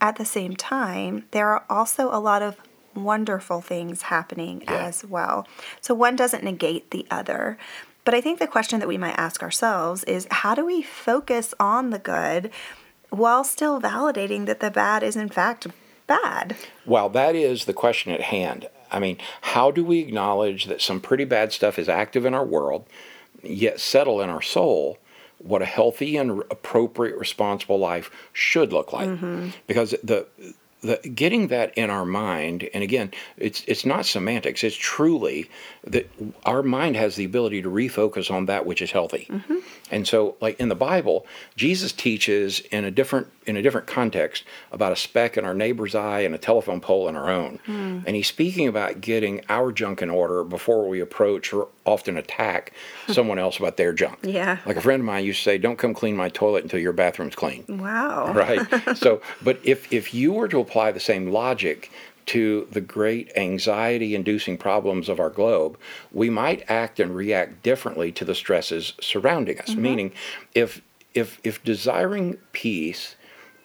at 0.00 0.16
the 0.16 0.24
same 0.24 0.54
time, 0.54 1.24
there 1.32 1.48
are 1.48 1.64
also 1.68 2.08
a 2.08 2.20
lot 2.20 2.42
of 2.42 2.56
wonderful 3.04 3.60
things 3.60 4.02
happening 4.02 4.62
Yeah. 4.66 4.86
as 4.86 5.04
well. 5.04 5.46
So 5.80 5.94
one 5.94 6.16
doesn't 6.16 6.44
negate 6.44 6.90
the 6.90 7.06
other. 7.10 7.58
But 8.04 8.14
I 8.14 8.20
think 8.20 8.38
the 8.38 8.46
question 8.46 8.80
that 8.80 8.88
we 8.88 8.96
might 8.98 9.18
ask 9.18 9.42
ourselves 9.42 10.02
is 10.04 10.26
how 10.30 10.54
do 10.54 10.64
we 10.64 10.82
focus 10.82 11.52
on 11.60 11.90
the 11.90 11.98
good 11.98 12.50
while 13.10 13.44
still 13.44 13.80
validating 13.80 14.46
that 14.46 14.60
the 14.60 14.70
bad 14.70 15.02
is 15.02 15.16
in 15.16 15.28
fact 15.28 15.66
bad? 16.06 16.56
Well, 16.86 17.08
that 17.10 17.34
is 17.34 17.66
the 17.66 17.72
question 17.74 18.12
at 18.12 18.22
hand. 18.22 18.68
I 18.90 18.98
mean, 18.98 19.18
how 19.42 19.70
do 19.70 19.84
we 19.84 19.98
acknowledge 19.98 20.64
that 20.66 20.80
some 20.80 21.00
pretty 21.00 21.24
bad 21.24 21.52
stuff 21.52 21.78
is 21.78 21.88
active 21.88 22.24
in 22.24 22.32
our 22.32 22.44
world, 22.46 22.86
yet 23.42 23.80
settle 23.80 24.20
in 24.20 24.30
our 24.30 24.42
soul 24.42 24.98
what 25.36 25.62
a 25.62 25.66
healthy 25.66 26.16
and 26.16 26.42
appropriate, 26.50 27.16
responsible 27.16 27.78
life 27.78 28.10
should 28.32 28.72
look 28.72 28.92
like? 28.92 29.08
Mm-hmm. 29.08 29.50
Because 29.66 29.94
the 30.02 30.26
the 30.80 30.96
getting 31.14 31.48
that 31.48 31.76
in 31.76 31.90
our 31.90 32.04
mind, 32.04 32.68
and 32.72 32.84
again, 32.84 33.10
it's 33.36 33.64
it's 33.66 33.84
not 33.84 34.06
semantics. 34.06 34.62
It's 34.62 34.76
truly 34.76 35.50
that 35.84 36.08
our 36.44 36.62
mind 36.62 36.96
has 36.96 37.16
the 37.16 37.24
ability 37.24 37.62
to 37.62 37.70
refocus 37.70 38.30
on 38.30 38.46
that 38.46 38.64
which 38.64 38.80
is 38.80 38.92
healthy. 38.92 39.26
Mm-hmm. 39.28 39.56
And 39.90 40.06
so, 40.06 40.36
like 40.40 40.60
in 40.60 40.68
the 40.68 40.76
Bible, 40.76 41.26
Jesus 41.56 41.92
teaches 41.92 42.60
in 42.70 42.84
a 42.84 42.90
different 42.90 43.28
in 43.46 43.56
a 43.56 43.62
different 43.62 43.86
context 43.86 44.44
about 44.70 44.92
a 44.92 44.96
speck 44.96 45.36
in 45.36 45.44
our 45.44 45.54
neighbor's 45.54 45.94
eye 45.94 46.20
and 46.20 46.34
a 46.34 46.38
telephone 46.38 46.80
pole 46.80 47.08
in 47.08 47.16
our 47.16 47.30
own. 47.30 47.58
Hmm. 47.64 48.00
And 48.06 48.14
he's 48.14 48.28
speaking 48.28 48.68
about 48.68 49.00
getting 49.00 49.42
our 49.48 49.72
junk 49.72 50.02
in 50.02 50.10
order 50.10 50.44
before 50.44 50.86
we 50.86 51.00
approach 51.00 51.52
or 51.52 51.68
often 51.86 52.18
attack 52.18 52.72
someone 53.08 53.38
else 53.38 53.58
about 53.58 53.78
their 53.78 53.92
junk. 53.92 54.18
Yeah. 54.22 54.58
Like 54.66 54.76
a 54.76 54.80
friend 54.80 55.00
of 55.00 55.06
mine 55.06 55.24
used 55.24 55.38
to 55.38 55.44
say, 55.44 55.58
"Don't 55.58 55.78
come 55.78 55.94
clean 55.94 56.14
my 56.14 56.28
toilet 56.28 56.62
until 56.62 56.78
your 56.80 56.92
bathroom's 56.92 57.34
clean." 57.34 57.64
Wow. 57.68 58.32
right 58.32 58.60
so 58.96 59.20
but 59.42 59.58
if 59.64 59.92
if 59.92 60.12
you 60.12 60.32
were 60.32 60.48
to 60.48 60.60
apply 60.68 60.92
the 60.92 61.00
same 61.00 61.30
logic 61.30 61.90
to 62.26 62.68
the 62.70 62.80
great 62.80 63.32
anxiety 63.36 64.14
inducing 64.14 64.58
problems 64.58 65.08
of 65.08 65.18
our 65.18 65.30
globe 65.30 65.78
we 66.12 66.28
might 66.28 66.62
act 66.68 67.00
and 67.00 67.16
react 67.16 67.62
differently 67.62 68.12
to 68.12 68.24
the 68.24 68.34
stresses 68.34 68.92
surrounding 69.00 69.58
us 69.58 69.70
mm-hmm. 69.70 69.82
meaning 69.82 70.12
if 70.54 70.82
if 71.14 71.40
if 71.42 71.62
desiring 71.64 72.36
peace 72.52 73.16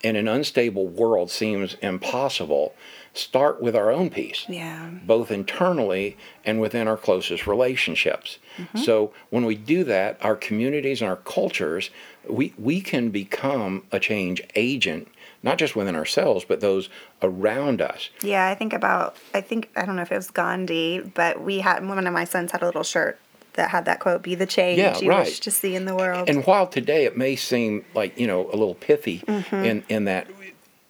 in 0.02 0.16
an 0.16 0.28
unstable 0.28 0.88
world 0.88 1.32
seems 1.32 1.76
impossible 1.82 2.74
start 3.14 3.62
with 3.62 3.76
our 3.76 3.92
own 3.92 4.10
peace 4.10 4.46
Yeah. 4.50 4.90
both 5.06 5.32
internally 5.32 6.18
and 6.46 6.60
within 6.60 6.88
our 6.88 6.98
closest 6.98 7.46
relationships. 7.46 8.40
Mm-hmm. 8.58 8.80
So 8.80 9.14
when 9.30 9.46
we 9.46 9.56
do 9.56 9.84
that, 9.84 10.18
our 10.22 10.36
communities 10.36 11.02
and 11.02 11.10
our 11.10 11.18
cultures, 11.18 11.92
we, 12.28 12.54
we 12.58 12.82
can 12.82 13.10
become 13.10 13.84
a 13.92 14.00
change 14.00 14.42
agent, 14.56 15.08
not 15.44 15.58
just 15.58 15.76
within 15.76 15.96
ourselves, 15.96 16.46
but 16.46 16.62
those 16.62 16.90
around 17.22 17.82
us. 17.82 18.10
Yeah, 18.24 18.48
I 18.48 18.56
think 18.56 18.74
about 18.74 19.18
I 19.34 19.42
think 19.42 19.70
I 19.76 19.86
don't 19.86 19.96
know 19.96 20.02
if 20.02 20.12
it 20.12 20.16
was 20.16 20.32
Gandhi, 20.32 21.00
but 21.00 21.42
we 21.42 21.60
had 21.60 21.86
one 21.86 22.08
of 22.08 22.14
my 22.14 22.24
sons 22.24 22.52
had 22.52 22.64
a 22.64 22.66
little 22.66 22.84
shirt 22.84 23.20
that 23.54 23.70
had 23.70 23.86
that 23.86 24.00
quote, 24.00 24.22
be 24.22 24.36
the 24.36 24.46
change 24.46 24.80
Yeah, 24.80 24.98
you 25.00 25.10
right. 25.10 25.26
wish 25.26 25.40
to 25.42 25.52
see 25.52 25.76
in 25.76 25.86
the 25.86 25.96
world. 25.96 26.30
And 26.30 26.46
while 26.46 26.68
today 26.68 27.06
it 27.06 27.18
may 27.18 27.36
seem 27.36 27.86
like, 27.94 28.20
you 28.20 28.28
know, 28.28 28.48
a 28.48 28.56
little 28.56 28.76
pithy 28.76 29.20
mm-hmm. 29.20 29.56
in, 29.56 29.84
in 29.90 30.06
that, 30.06 30.28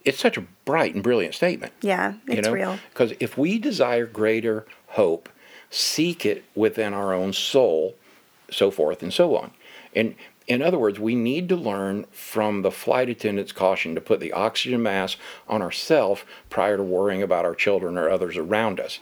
it's 0.06 0.20
such 0.20 0.38
a 0.38 0.42
bright 0.66 0.94
and 0.94 1.04
brilliant 1.04 1.36
statement. 1.36 1.74
yeah, 1.82 2.14
it's 2.28 2.36
you 2.36 2.42
know? 2.42 2.52
real. 2.52 2.80
Because 2.94 3.14
if 3.20 3.38
we 3.38 3.60
desire 3.60 4.06
greater 4.06 4.66
hope, 4.88 5.30
seek 5.70 6.26
it 6.26 6.46
within 6.56 6.94
our 6.94 7.14
own 7.14 7.34
soul, 7.34 7.96
so 8.50 8.72
forth 8.72 9.04
and 9.04 9.14
so 9.14 9.36
on. 9.36 9.52
And 9.96 10.16
in 10.48 10.62
other 10.62 10.78
words, 10.78 11.00
we 11.00 11.16
need 11.16 11.50
to 11.50 11.56
learn 11.56 12.06
from 12.12 12.62
the 12.62 12.72
flight 12.72 13.10
attendant's 13.10 13.52
caution 13.52 13.96
to 13.96 14.02
put 14.02 14.20
the 14.20 14.34
oxygen 14.34 14.84
mask 14.84 15.18
on 15.48 15.62
ourselves 15.62 16.24
prior 16.50 16.78
to 16.78 16.84
worrying 16.84 17.22
about 17.22 17.46
our 17.46 17.56
children 17.56 17.98
or 17.98 18.10
others 18.10 18.38
around 18.38 18.80
us. 18.80 19.00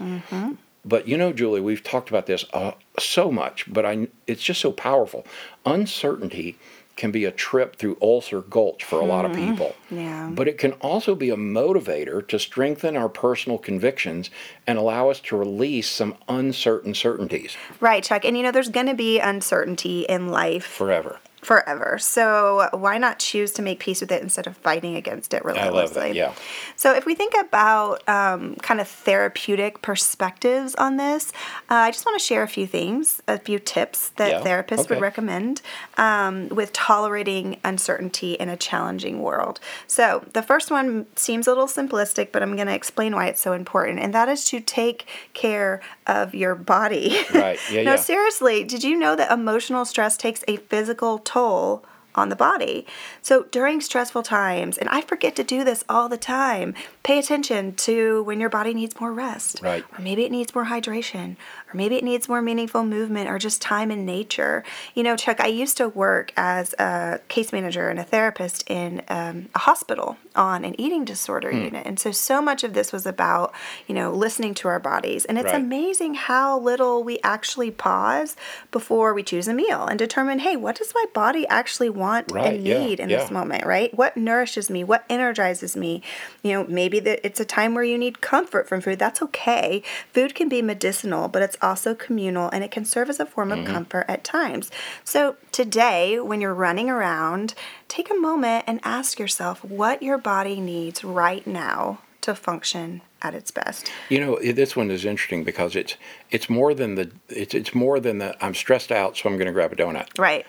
But 0.84 1.08
you 1.08 1.18
know, 1.18 1.32
Julie, 1.32 1.62
we've 1.62 1.84
talked 1.84 2.10
about 2.10 2.26
this 2.26 2.46
uh, 2.54 2.72
so 2.98 3.32
much, 3.32 3.72
but 3.72 3.86
I, 3.86 4.08
it's 4.26 4.42
just 4.44 4.62
so 4.62 4.72
powerful. 4.72 5.26
Uncertainty 5.66 6.58
can 6.96 7.10
be 7.12 7.26
a 7.26 7.32
trip 7.32 7.78
through 7.78 7.98
Ulcer 8.02 8.42
Gulch 8.42 8.84
for 8.84 9.00
a 9.00 9.06
lot 9.06 9.26
of 9.26 9.34
people. 9.34 9.76
Yeah. 9.90 10.30
But 10.32 10.48
it 10.48 10.58
can 10.58 10.74
also 10.74 11.16
be 11.16 11.30
a 11.30 11.36
motivator 11.36 12.28
to 12.28 12.38
strengthen 12.38 12.96
our 12.98 13.10
personal 13.10 13.58
convictions 13.58 14.30
and 14.68 14.78
allow 14.78 15.10
us 15.10 15.20
to 15.22 15.38
release 15.38 15.90
some 15.90 16.16
uncertain 16.28 16.94
certainties 16.94 17.58
Right, 17.80 18.04
Chuck. 18.04 18.26
And 18.26 18.38
you 18.38 18.44
know, 18.44 18.52
there's 18.52 18.70
going 18.70 18.88
to 18.88 18.94
be 18.94 19.20
uncertainty 19.20 20.02
in 20.02 20.28
life 20.28 20.66
forever. 20.66 21.20
Forever. 21.42 21.98
So 22.00 22.70
why 22.72 22.98
not 22.98 23.20
choose 23.20 23.52
to 23.54 23.62
make 23.62 23.80
peace 23.80 24.02
with 24.02 24.12
it 24.12 24.22
instead 24.22 24.48
of 24.48 24.58
fighting 24.58 24.96
against 24.96 25.34
it 25.34 25.44
relentlessly? 25.44 25.80
I 25.80 25.84
love 25.84 25.94
that. 25.96 26.16
Yeah. 26.16 26.34
So 26.76 26.94
if 26.94 27.06
we 27.06 27.16
think 27.16 27.34
about 27.40 28.08
um, 28.08 28.56
kind 28.56 28.80
of 28.80 28.88
therapeutic 28.88 29.82
perspectives 29.82 30.76
on 30.76 30.98
this, 30.98 31.32
uh, 31.70 31.76
I 31.76 31.92
just 31.92 32.06
want 32.06 32.20
to 32.20 32.26
share 32.26 32.44
a 32.44 32.48
few 32.48 32.68
things, 32.68 33.22
a 33.28 33.40
few 33.40 33.60
tips 33.60 34.10
that 34.18 34.30
Yeah, 34.30 34.42
therapists 34.42 34.90
would 34.90 35.02
recommend 35.02 35.62
um, 35.98 36.50
with 36.50 36.74
tolerating 36.74 37.60
uncertainty 37.64 38.34
in 38.34 38.50
a 38.50 38.58
challenging 38.58 39.22
world. 39.22 39.60
So 39.88 40.26
the 40.34 40.44
first 40.44 40.70
one 40.70 41.08
seems 41.16 41.48
a 41.48 41.52
little 41.52 41.68
simplistic, 41.68 42.32
but 42.32 42.44
I'm 42.44 42.56
going 42.56 42.68
to 42.68 42.76
explain 42.76 43.16
why 43.16 43.28
it's 43.28 43.42
so 43.42 43.54
important, 43.54 44.00
and 44.00 44.14
that 44.14 44.30
is 44.30 44.46
to 44.46 44.60
take 44.60 45.08
care 45.34 45.82
of 46.06 46.36
your 46.36 46.56
body. 46.56 47.18
Right. 47.34 47.60
Yeah, 47.72 47.84
no, 47.84 47.92
yeah. 47.92 47.96
seriously, 47.96 48.64
did 48.64 48.84
you 48.84 48.98
know 48.98 49.16
that 49.16 49.32
emotional 49.32 49.86
stress 49.86 50.18
takes 50.18 50.44
a 50.48 50.58
physical 50.58 51.20
toll 51.32 51.84
on 52.14 52.30
the 52.30 52.36
body? 52.36 52.86
So 53.22 53.44
during 53.52 53.80
stressful 53.82 54.24
times, 54.24 54.78
and 54.78 54.90
I 54.90 55.02
forget 55.02 55.36
to 55.38 55.44
do 55.44 55.64
this 55.64 55.84
all 55.88 56.10
the 56.10 56.18
time, 56.18 56.74
pay 57.04 57.20
attention 57.20 57.74
to 57.88 58.24
when 58.24 58.40
your 58.40 58.50
body 58.50 58.74
needs 58.74 59.00
more 59.00 59.14
rest. 59.14 59.62
Right. 59.62 59.86
Or 59.98 60.02
maybe 60.02 60.26
it 60.26 60.32
needs 60.32 60.54
more 60.54 60.66
hydration, 60.66 61.38
or 61.74 61.78
maybe 61.78 61.96
it 61.96 62.04
needs 62.04 62.28
more 62.28 62.42
meaningful 62.42 62.84
movement 62.84 63.30
or 63.30 63.38
just 63.40 63.62
time 63.62 63.92
in 63.92 64.06
nature. 64.06 64.64
You 64.96 65.04
know, 65.04 65.16
Chuck, 65.16 65.40
I 65.40 65.48
used 65.48 65.78
to 65.78 65.90
work 65.90 66.34
as 66.38 66.74
a 66.80 67.20
case 67.28 67.52
manager 67.54 67.90
and 67.90 68.00
a 68.00 68.04
therapist 68.04 68.70
in 68.70 69.02
um, 69.08 69.50
a 69.56 69.60
hospital 69.60 70.18
on 70.36 70.64
an 70.64 70.80
eating 70.80 71.06
disorder 71.06 71.52
Hmm. 71.52 71.64
unit. 71.64 71.86
And 71.86 72.00
so, 72.00 72.12
so 72.12 72.42
much 72.42 72.64
of 72.64 72.74
this 72.74 72.92
was 72.92 73.06
about, 73.06 73.54
you 73.88 73.96
know, 73.96 74.12
listening 74.12 74.54
to 74.56 74.68
our 74.68 74.80
bodies. 74.80 75.26
And 75.26 75.38
it's 75.38 75.52
Right. 75.52 75.56
amazing 75.62 76.14
how 76.16 76.58
little 76.60 77.04
we 77.04 77.20
actually 77.24 77.72
pause 77.72 78.36
before 78.72 79.14
we 79.14 79.24
choose 79.24 79.48
a 79.48 79.54
meal 79.54 79.86
and 79.86 79.98
determine, 80.00 80.40
hey, 80.40 80.56
what 80.56 80.78
does 80.78 80.94
my 80.94 81.06
body 81.14 81.46
actually 81.48 81.90
want 81.90 82.32
Right, 82.32 82.46
and 82.54 82.66
yeah, 82.68 82.80
need 82.80 83.00
in 83.00 83.10
this 83.10 83.30
moment, 83.32 83.66
right? 83.66 83.94
What 83.94 84.16
nourishes 84.16 84.70
me? 84.70 84.84
What 84.84 85.04
energizes 85.10 85.76
me? 85.76 86.02
You 86.44 86.54
know, 86.54 86.66
maybe 86.68 87.00
that 87.02 87.20
it's 87.26 87.40
a 87.40 87.46
time 87.46 87.74
where 87.76 87.84
you 87.84 87.98
need 87.98 88.22
comfort 88.22 88.68
from 88.70 88.82
food. 88.82 89.00
That's 89.00 89.22
okay. 89.22 89.84
Food 90.14 90.36
can 90.36 90.48
be 90.50 90.62
medicinal, 90.62 91.28
but 91.28 91.42
it's 91.42 91.58
also 91.62 91.94
communal 91.96 92.50
and 92.50 92.64
it 92.64 92.72
can 92.72 92.86
serve 92.86 93.10
as 93.10 93.20
a 93.20 93.26
form 93.26 93.50
Mm-hmm. 93.50 93.62
of 93.62 93.68
comfort 93.68 94.06
at 94.08 94.24
times. 94.24 94.72
So 95.04 95.36
today, 95.52 96.20
when 96.20 96.40
you're 96.42 96.54
running 96.54 96.90
around, 96.90 97.54
take 97.88 98.10
a 98.10 98.16
moment 98.16 98.64
and 98.68 98.80
ask 98.84 99.20
yourself 99.20 99.64
what 99.66 100.02
your 100.02 100.18
body 100.18 100.62
needs 100.62 101.04
right 101.04 101.46
now 101.46 102.00
to 102.22 102.36
function 102.36 103.02
at 103.24 103.34
its 103.34 103.52
best. 103.52 103.92
You 104.10 104.20
know, 104.20 104.40
this 104.40 104.76
one 104.76 104.90
is 104.92 105.06
interesting 105.06 105.44
because 105.44 105.76
it's 105.76 105.96
it's 106.30 106.50
more 106.50 106.74
than 106.74 106.96
the 106.96 107.12
it's 107.30 107.54
it's 107.54 107.74
more 107.76 108.00
than 108.00 108.20
the 108.20 108.36
I'm 108.46 108.54
stressed 108.56 108.92
out, 108.92 109.18
so 109.18 109.28
I'm 109.28 109.36
going 109.38 109.48
to 109.48 109.52
grab 109.54 109.74
a 109.74 109.76
donut. 109.76 110.08
Right. 110.18 110.46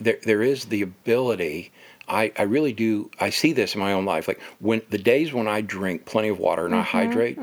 There 0.00 0.18
there 0.24 0.42
is 0.42 0.66
the 0.66 0.82
ability. 0.82 1.72
I, 2.08 2.32
I 2.38 2.42
really 2.42 2.72
do. 2.72 3.10
I 3.20 3.30
see 3.30 3.52
this 3.52 3.74
in 3.74 3.80
my 3.80 3.92
own 3.92 4.04
life. 4.04 4.28
Like 4.28 4.40
when 4.60 4.82
the 4.90 4.98
days 4.98 5.32
when 5.32 5.46
I 5.48 5.60
drink 5.60 6.04
plenty 6.06 6.28
of 6.28 6.38
water 6.38 6.64
and 6.66 6.74
Mm-hmm, 6.74 6.96
I 6.96 7.02
hydrate, 7.02 7.38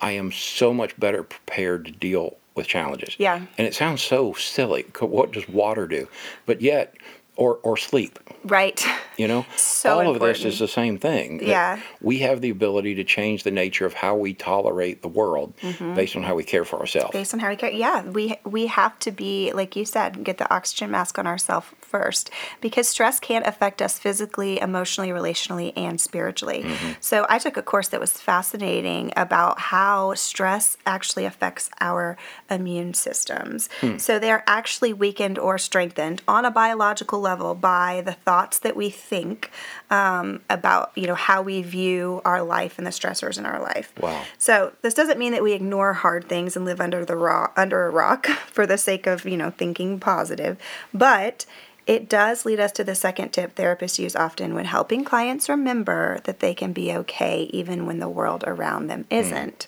I 0.00 0.12
am 0.12 0.32
so 0.32 0.72
much 0.72 0.98
better 0.98 1.22
prepared 1.22 1.84
to 1.86 1.92
deal 1.92 2.36
with 2.54 2.66
challenges. 2.66 3.14
Yeah. 3.18 3.36
And 3.58 3.66
it 3.66 3.74
sounds 3.74 4.02
so 4.02 4.32
silly. 4.34 4.84
What 5.00 5.32
does 5.32 5.48
water 5.48 5.86
do? 5.86 6.08
But 6.46 6.60
yet, 6.60 6.94
or 7.36 7.58
or 7.62 7.76
sleep. 7.76 8.18
Right. 8.44 8.84
You 9.16 9.28
know, 9.28 9.46
So 9.56 10.00
all 10.00 10.14
of 10.14 10.20
this 10.20 10.44
is 10.44 10.58
the 10.58 10.68
same 10.68 10.98
thing. 10.98 11.40
Yeah. 11.46 11.80
we 12.00 12.18
have 12.18 12.40
the 12.40 12.50
ability 12.50 12.94
to 12.96 13.04
change 13.04 13.44
the 13.44 13.50
nature 13.50 13.86
of 13.86 13.94
how 13.94 14.14
we 14.16 14.34
tolerate 14.34 15.00
the 15.02 15.08
world 15.08 15.54
Mm-hmm. 15.62 15.94
based 15.94 16.16
on 16.16 16.22
how 16.22 16.34
we 16.34 16.44
care 16.44 16.64
for 16.64 16.78
ourselves. 16.80 17.12
based 17.12 17.32
on 17.34 17.40
how 17.40 17.48
we 17.50 17.56
care. 17.56 17.70
Yeah, 17.70 18.02
we 18.04 18.36
we 18.44 18.66
have 18.66 18.98
to 19.00 19.10
be 19.10 19.52
like 19.52 19.76
you 19.76 19.84
said, 19.84 20.24
get 20.24 20.38
the 20.38 20.52
oxygen 20.52 20.90
mask 20.90 21.18
on 21.18 21.26
ourselves 21.26 21.68
first 21.90 22.30
because 22.60 22.88
stress 22.88 23.18
can't 23.20 23.46
affect 23.46 23.82
us 23.82 23.98
physically, 23.98 24.60
emotionally, 24.60 25.10
relationally, 25.10 25.72
and 25.76 26.00
spiritually. 26.00 26.62
So 27.00 27.26
I 27.28 27.38
took 27.38 27.56
a 27.56 27.62
course 27.62 27.88
that 27.88 28.00
was 28.00 28.12
fascinating 28.12 29.12
about 29.16 29.58
how 29.58 30.14
stress 30.14 30.76
actually 30.86 31.24
affects 31.24 31.70
our 31.80 32.16
immune 32.50 32.94
systems. 32.94 33.68
So 33.98 34.18
they're 34.18 34.44
actually 34.46 34.92
weakened 34.92 35.38
or 35.38 35.58
strengthened 35.58 36.22
on 36.28 36.44
a 36.44 36.50
biological 36.50 37.20
level 37.20 37.54
by 37.54 38.02
the 38.04 38.12
thoughts 38.12 38.58
that 38.60 38.76
we 38.76 38.90
think 38.90 39.50
um, 39.90 40.40
about 40.48 40.92
you 40.94 41.06
know 41.06 41.14
how 41.14 41.42
we 41.42 41.62
view 41.62 42.22
our 42.24 42.42
life 42.42 42.78
and 42.78 42.86
the 42.86 42.90
stressors 42.90 43.38
in 43.38 43.46
our 43.46 43.60
life. 43.60 43.92
Wow. 44.00 44.22
So 44.38 44.72
this 44.82 44.94
doesn't 44.94 45.18
mean 45.18 45.32
that 45.32 45.42
we 45.42 45.52
ignore 45.52 45.94
hard 45.94 46.28
things 46.28 46.56
and 46.56 46.64
live 46.64 46.80
under 46.80 47.04
the 47.04 47.16
rock, 47.16 47.52
under 47.56 47.86
a 47.86 47.90
rock 47.90 48.26
for 48.46 48.66
the 48.66 48.78
sake 48.78 49.06
of 49.06 49.24
you 49.24 49.36
know 49.36 49.50
thinking 49.50 49.98
positive, 49.98 50.58
but 50.94 51.46
it 51.90 52.08
does 52.08 52.46
lead 52.46 52.60
us 52.60 52.70
to 52.70 52.84
the 52.84 52.94
second 52.94 53.30
tip 53.30 53.56
therapists 53.56 53.98
use 53.98 54.14
often 54.14 54.54
when 54.54 54.64
helping 54.64 55.02
clients 55.04 55.48
remember 55.48 56.20
that 56.22 56.38
they 56.38 56.54
can 56.54 56.72
be 56.72 56.92
okay 56.94 57.42
even 57.52 57.84
when 57.84 57.98
the 57.98 58.08
world 58.08 58.44
around 58.46 58.86
them 58.86 59.02
Hmm. 59.10 59.16
isn't. 59.16 59.66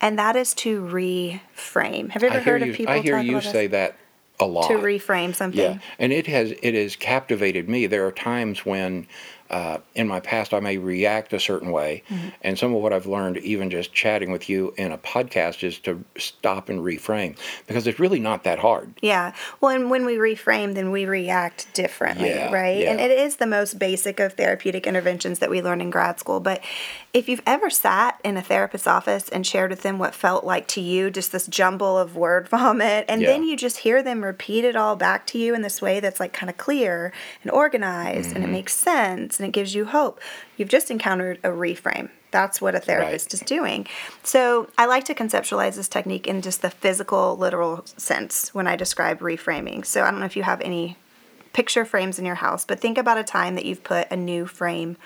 And 0.00 0.16
that 0.20 0.36
is 0.36 0.54
to 0.54 0.80
reframe. 0.82 2.10
Have 2.10 2.22
you 2.22 2.28
ever 2.28 2.38
heard 2.40 2.62
you. 2.62 2.70
of 2.70 2.76
people 2.76 2.94
I 2.94 3.00
hear 3.00 3.18
you 3.18 3.38
about 3.38 3.50
say 3.50 3.66
this? 3.66 3.72
that 3.72 3.96
a 4.38 4.46
lot. 4.46 4.68
To 4.68 4.74
reframe 4.78 5.34
something. 5.34 5.60
Yeah, 5.60 5.78
and 5.98 6.12
it 6.12 6.28
has 6.28 6.52
it 6.62 6.74
has 6.74 6.94
captivated 6.94 7.68
me. 7.68 7.86
There 7.88 8.06
are 8.06 8.12
times 8.12 8.64
when, 8.64 9.08
uh, 9.50 9.78
in 9.94 10.06
my 10.06 10.20
past, 10.20 10.52
I 10.52 10.60
may 10.60 10.76
react 10.78 11.32
a 11.32 11.40
certain 11.40 11.70
way, 11.70 12.02
Mm-hmm. 12.08 12.28
and 12.42 12.58
some 12.58 12.74
of 12.74 12.82
what 12.82 12.92
I've 12.92 13.06
learned, 13.06 13.38
even 13.38 13.70
just 13.70 13.92
chatting 13.92 14.30
with 14.30 14.48
you 14.48 14.74
in 14.76 14.92
a 14.92 14.98
podcast, 14.98 15.62
is 15.64 15.78
to 15.80 16.04
stop 16.16 16.68
and 16.68 16.80
reframe 16.80 17.36
because 17.66 17.86
it's 17.86 17.98
really 17.98 18.20
not 18.20 18.44
that 18.44 18.58
hard. 18.58 18.92
Yeah. 19.02 19.32
Well, 19.60 19.74
and 19.74 19.90
when 19.90 20.04
we 20.04 20.16
reframe, 20.16 20.74
then 20.74 20.90
we 20.90 21.04
react 21.06 21.72
differently, 21.74 22.28
Yeah, 22.28 22.52
right? 22.52 22.84
And 22.86 23.00
it 23.00 23.10
is 23.10 23.36
the 23.36 23.46
most 23.46 23.78
basic 23.78 24.20
of 24.20 24.34
therapeutic 24.34 24.86
interventions 24.86 25.38
that 25.38 25.50
we 25.50 25.62
learn 25.62 25.80
in 25.80 25.90
grad 25.90 26.18
school. 26.20 26.40
But 26.40 26.62
if 27.14 27.28
you've 27.28 27.42
ever 27.46 27.70
sat 27.70 28.20
in 28.22 28.36
a 28.36 28.42
therapist's 28.42 28.86
office 28.86 29.28
and 29.30 29.46
shared 29.46 29.70
with 29.70 29.82
them 29.82 29.98
what 29.98 30.14
felt 30.14 30.44
like 30.44 30.68
to 30.68 30.80
you 30.80 31.10
just 31.10 31.32
this 31.32 31.46
jumble 31.46 31.96
of 31.98 32.16
word 32.16 32.48
vomit, 32.50 33.06
and 33.08 33.22
then 33.22 33.42
you 33.42 33.56
just 33.56 33.78
hear 33.78 34.02
them 34.02 34.22
repeat 34.22 34.64
it 34.64 34.76
all 34.76 34.94
back 34.96 35.26
to 35.28 35.38
you 35.38 35.54
in 35.54 35.62
this 35.62 35.80
way 35.80 36.00
that's 36.00 36.20
like 36.20 36.32
kind 36.32 36.50
of 36.50 36.56
clear 36.56 37.12
and 37.42 37.50
organized 37.50 38.28
Mm-hmm. 38.28 38.36
and 38.36 38.44
it 38.44 38.48
makes 38.48 38.74
sense 38.74 39.38
and 39.38 39.48
it 39.48 39.52
gives 39.52 39.74
you 39.74 39.84
hope, 39.86 40.20
you've 40.56 40.68
just 40.68 40.90
encountered 40.90 41.38
a 41.44 41.48
reframe. 41.48 42.10
That's 42.30 42.60
what 42.60 42.74
a 42.74 42.80
therapist 42.80 43.32
is 43.32 43.40
doing. 43.40 43.86
So 44.22 44.68
I 44.76 44.86
like 44.86 45.04
to 45.04 45.14
conceptualize 45.14 45.76
this 45.76 45.88
technique 45.88 46.26
in 46.26 46.42
just 46.42 46.60
the 46.62 46.70
physical, 46.70 47.36
literal 47.36 47.84
sense 47.96 48.54
when 48.54 48.66
I 48.66 48.76
describe 48.76 49.20
reframing. 49.20 49.86
So 49.86 50.02
I 50.02 50.10
don't 50.10 50.20
know 50.20 50.26
if 50.26 50.36
you 50.36 50.42
have 50.42 50.60
any 50.60 50.96
picture 51.52 51.84
frames 51.84 52.18
in 52.18 52.26
your 52.26 52.34
house, 52.36 52.64
but 52.66 52.80
think 52.80 52.98
about 52.98 53.16
a 53.18 53.24
time 53.24 53.54
that 53.54 53.64
you've 53.64 53.82
put 53.82 54.10
a 54.10 54.16
new 54.16 54.46
frame 54.46 54.96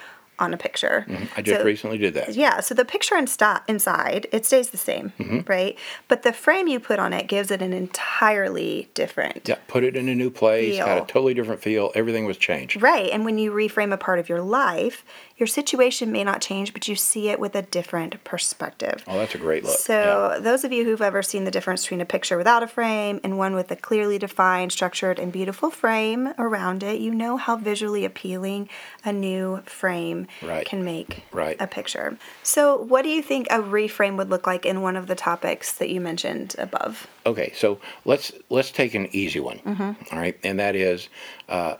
on 0.42 0.52
a 0.52 0.56
picture. 0.58 1.06
I 1.36 1.42
just 1.42 1.60
So- 1.60 1.64
recently 1.64 1.98
did 1.98 2.14
that. 2.14 2.34
yeah, 2.34 2.60
so 2.60 2.74
the 2.74 2.84
picture 2.84 3.14
insta- 3.16 3.62
inside, 3.68 4.26
it 4.32 4.44
stays 4.44 4.70
the 4.70 4.76
same, 4.76 5.12
Mm-hmm. 5.18 5.40
right? 5.46 5.78
But 6.08 6.22
the 6.22 6.32
frame 6.32 6.68
you 6.68 6.80
put 6.80 6.98
on 6.98 7.12
it 7.12 7.26
gives 7.28 7.50
it 7.50 7.62
an 7.62 7.72
entirely 7.72 8.88
different. 8.94 9.48
Yeah, 9.48 9.56
put 9.68 9.84
it 9.84 9.96
in 9.96 10.08
a 10.08 10.14
new 10.14 10.30
place, 10.30 10.76
had 10.78 10.98
a 10.98 11.00
totally 11.02 11.34
different 11.34 11.62
feel. 11.62 11.92
Everything 11.94 12.26
was 12.26 12.36
changed. 12.36 12.82
Right, 12.82 13.10
and 13.10 13.24
when 13.24 13.38
you 13.38 13.52
reframe 13.52 13.92
a 13.92 13.96
part 13.96 14.18
of 14.18 14.28
your 14.28 14.40
life, 14.42 15.04
your 15.42 15.48
situation 15.48 16.12
may 16.12 16.22
not 16.22 16.40
change, 16.40 16.72
but 16.72 16.86
you 16.86 16.94
see 16.94 17.28
it 17.28 17.40
with 17.40 17.56
a 17.56 17.62
different 17.62 18.22
perspective. 18.22 19.02
Oh, 19.08 19.18
that's 19.18 19.34
a 19.34 19.38
great 19.38 19.64
look. 19.64 19.76
So, 19.76 20.38
those 20.40 20.62
of 20.62 20.70
you 20.70 20.84
who've 20.84 21.02
ever 21.02 21.20
seen 21.20 21.42
the 21.42 21.50
difference 21.50 21.82
between 21.82 22.00
a 22.00 22.04
picture 22.04 22.36
without 22.36 22.62
a 22.62 22.68
frame 22.68 23.18
and 23.24 23.36
one 23.36 23.56
with 23.56 23.68
a 23.72 23.74
clearly 23.74 24.18
defined, 24.20 24.70
structured, 24.70 25.18
and 25.18 25.32
beautiful 25.32 25.68
frame 25.68 26.32
around 26.38 26.84
it, 26.84 27.00
you 27.00 27.12
know 27.12 27.36
how 27.38 27.56
visually 27.56 28.04
appealing 28.04 28.68
a 29.04 29.12
new 29.12 29.62
frame 29.66 30.28
Right. 30.42 30.64
can 30.64 30.84
make 30.84 31.24
Right. 31.32 31.56
a 31.58 31.66
picture. 31.66 32.16
So, 32.44 32.76
what 32.76 33.02
do 33.02 33.08
you 33.08 33.20
think 33.20 33.48
a 33.50 33.58
reframe 33.58 34.16
would 34.18 34.30
look 34.30 34.46
like 34.46 34.64
in 34.64 34.80
one 34.80 34.94
of 34.94 35.08
the 35.08 35.16
topics 35.16 35.72
that 35.72 35.90
you 35.90 36.00
mentioned 36.00 36.54
above? 36.56 37.08
Okay, 37.26 37.50
so 37.56 37.80
let's 38.04 38.30
let's 38.48 38.70
take 38.70 38.94
an 38.94 39.08
easy 39.10 39.40
one. 39.40 39.58
Mm-hmm. 39.58 40.14
all 40.14 40.18
right, 40.20 40.38
and 40.44 40.60
that 40.60 40.76
is 40.76 41.08
uh, 41.48 41.74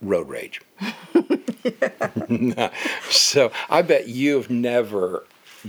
road 0.00 0.28
rage. 0.28 0.60
so 3.10 3.52
I 3.68 3.82
bet 3.82 4.08
you've 4.08 4.50
never 4.50 5.24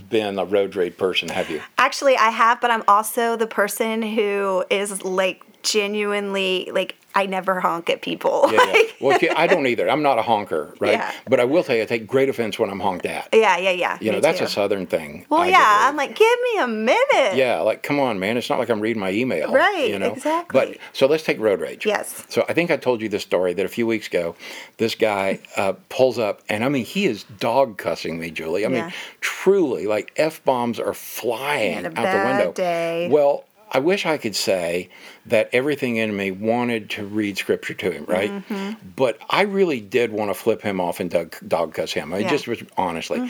been 0.09 0.37
a 0.37 0.45
road 0.45 0.75
rage 0.75 0.97
person, 0.97 1.29
have 1.29 1.49
you? 1.49 1.61
Actually, 1.77 2.17
I 2.17 2.29
have, 2.29 2.61
but 2.61 2.71
I'm 2.71 2.83
also 2.87 3.35
the 3.35 3.47
person 3.47 4.01
who 4.01 4.63
is 4.69 5.03
like 5.03 5.43
genuinely 5.63 6.69
like 6.73 6.95
I 7.15 7.25
never 7.25 7.59
honk 7.59 7.89
at 7.89 8.03
people. 8.03 8.45
Yeah, 8.51 8.63
yeah. 8.73 8.81
Well, 9.01 9.17
I 9.35 9.47
don't 9.47 9.65
either. 9.67 9.89
I'm 9.89 10.01
not 10.03 10.17
a 10.19 10.21
honker, 10.23 10.73
right? 10.79 10.93
Yeah. 10.93 11.11
But 11.27 11.39
I 11.39 11.45
will 11.45 11.63
tell 11.63 11.75
you, 11.75 11.81
I 11.83 11.85
take 11.85 12.05
great 12.07 12.29
offense 12.29 12.57
when 12.59 12.69
I'm 12.69 12.79
honked 12.79 13.05
at. 13.07 13.29
yeah, 13.33 13.57
yeah, 13.57 13.69
yeah. 13.71 13.97
You 14.01 14.11
know, 14.11 14.19
that's 14.19 14.39
too. 14.39 14.45
a 14.45 14.47
southern 14.47 14.85
thing. 14.87 15.25
Well, 15.29 15.41
I 15.41 15.47
yeah, 15.47 15.57
believe. 15.57 15.89
I'm 15.89 15.95
like, 15.95 16.15
give 16.15 16.37
me 16.53 16.59
a 16.61 16.67
minute. 16.67 17.35
Yeah, 17.35 17.61
like 17.61 17.81
come 17.83 17.99
on, 17.99 18.19
man. 18.19 18.37
It's 18.37 18.49
not 18.49 18.59
like 18.59 18.69
I'm 18.69 18.79
reading 18.81 18.99
my 18.99 19.11
email. 19.11 19.51
Right, 19.51 19.87
You 19.89 19.97
know. 19.99 20.13
exactly. 20.13 20.59
But 20.59 20.77
so 20.93 21.07
let's 21.07 21.23
take 21.23 21.39
road 21.39 21.59
rage. 21.59 21.85
Yes. 21.85 22.23
So 22.29 22.43
I 22.49 22.53
think 22.53 22.69
I 22.71 22.77
told 22.77 23.01
you 23.01 23.09
this 23.09 23.23
story 23.23 23.53
that 23.53 23.65
a 23.65 23.69
few 23.69 23.87
weeks 23.87 24.07
ago, 24.07 24.35
this 24.77 24.93
guy 24.95 25.39
uh, 25.55 25.73
pulls 25.89 26.17
up, 26.19 26.41
and 26.49 26.63
I 26.63 26.69
mean 26.69 26.85
he 26.85 27.05
is 27.05 27.23
dog 27.39 27.77
cussing 27.77 28.19
me, 28.19 28.29
Julie. 28.31 28.63
I 28.65 28.69
Yeah. 28.69 28.83
mean, 28.83 28.93
truly, 29.21 29.87
like 29.87 30.11
f 30.17 30.43
bombs 30.43 30.79
are 30.79 30.93
flying 30.93 31.85
out 31.85 31.95
the 31.95 32.01
window. 32.29 32.51
day. 32.51 33.09
Well. 33.09 33.43
I 33.71 33.79
wish 33.79 34.05
I 34.05 34.17
could 34.17 34.35
say 34.35 34.89
that 35.25 35.49
everything 35.53 35.97
in 35.97 36.15
me 36.15 36.31
wanted 36.31 36.89
to 36.91 37.05
read 37.05 37.37
scripture 37.37 37.73
to 37.75 37.91
him, 37.91 38.05
right? 38.05 38.31
Mm-hmm. 38.31 38.71
But 38.95 39.19
I 39.29 39.41
really 39.41 39.81
did 39.81 40.11
want 40.11 40.29
to 40.29 40.33
flip 40.33 40.61
him 40.61 40.79
off 40.79 40.99
and 40.99 41.09
dog, 41.09 41.35
dog 41.47 41.73
cuss 41.73 41.91
him. 41.91 42.13
I 42.13 42.19
Yeah. 42.19 42.29
just 42.29 42.47
was 42.47 42.63
honestly. 42.77 43.21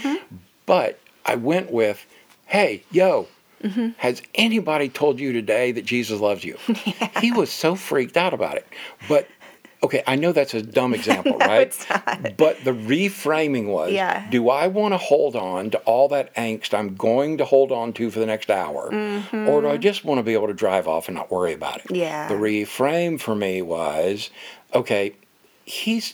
But 0.65 1.00
I 1.25 1.36
went 1.36 1.72
with, 1.72 2.06
hey, 2.46 2.84
yo, 2.91 3.27
Mm-hmm. 3.63 3.89
has 3.98 4.22
anybody 4.36 4.88
told 4.88 5.20
you 5.20 5.34
today 5.34 5.72
that 5.72 5.84
Jesus 5.84 6.20
loves 6.20 6.44
you? 6.44 6.58
He 7.20 7.32
was 7.32 7.50
so 7.51 7.74
freaked 7.74 8.15
out 8.15 8.32
about 8.36 8.56
it. 8.58 8.67
But 9.10 9.27
okay, 9.84 10.03
I 10.07 10.15
know 10.15 10.31
that's 10.31 10.53
a 10.53 10.62
dumb 10.62 10.93
example, 11.00 11.38
No, 11.38 11.46
right? 11.46 11.67
it's 11.67 11.89
not. 11.89 12.38
But 12.38 12.63
the 12.63 12.72
reframing 12.72 13.67
was 13.67 13.91
Yeah. 13.91 14.27
do 14.29 14.50
I 14.50 14.67
want 14.67 14.93
to 14.93 14.98
hold 14.98 15.36
on 15.36 15.69
to 15.72 15.77
all 15.79 16.07
that 16.10 16.34
angst 16.36 16.74
I'm 16.74 16.96
going 16.96 17.38
to 17.38 17.46
hold 17.46 17.72
on 17.72 17.93
to 17.93 18.10
for 18.12 18.19
the 18.19 18.25
next 18.25 18.50
hour? 18.50 18.88
Or 19.34 19.62
do 19.62 19.69
I 19.69 19.77
just 19.77 20.03
want 20.05 20.19
to 20.19 20.24
be 20.24 20.34
able 20.34 20.48
to 20.48 20.53
drive 20.53 20.88
off 20.88 21.07
and 21.07 21.15
not 21.15 21.29
worry 21.31 21.53
about 21.53 21.77
it? 21.77 21.84
Mm-hmm. 21.86 21.96
Yeah. 21.96 22.27
The 22.27 22.36
reframe 22.36 23.19
for 23.19 23.36
me 23.36 23.62
was 23.62 24.29
okay, 24.74 25.15
he's. 25.65 26.13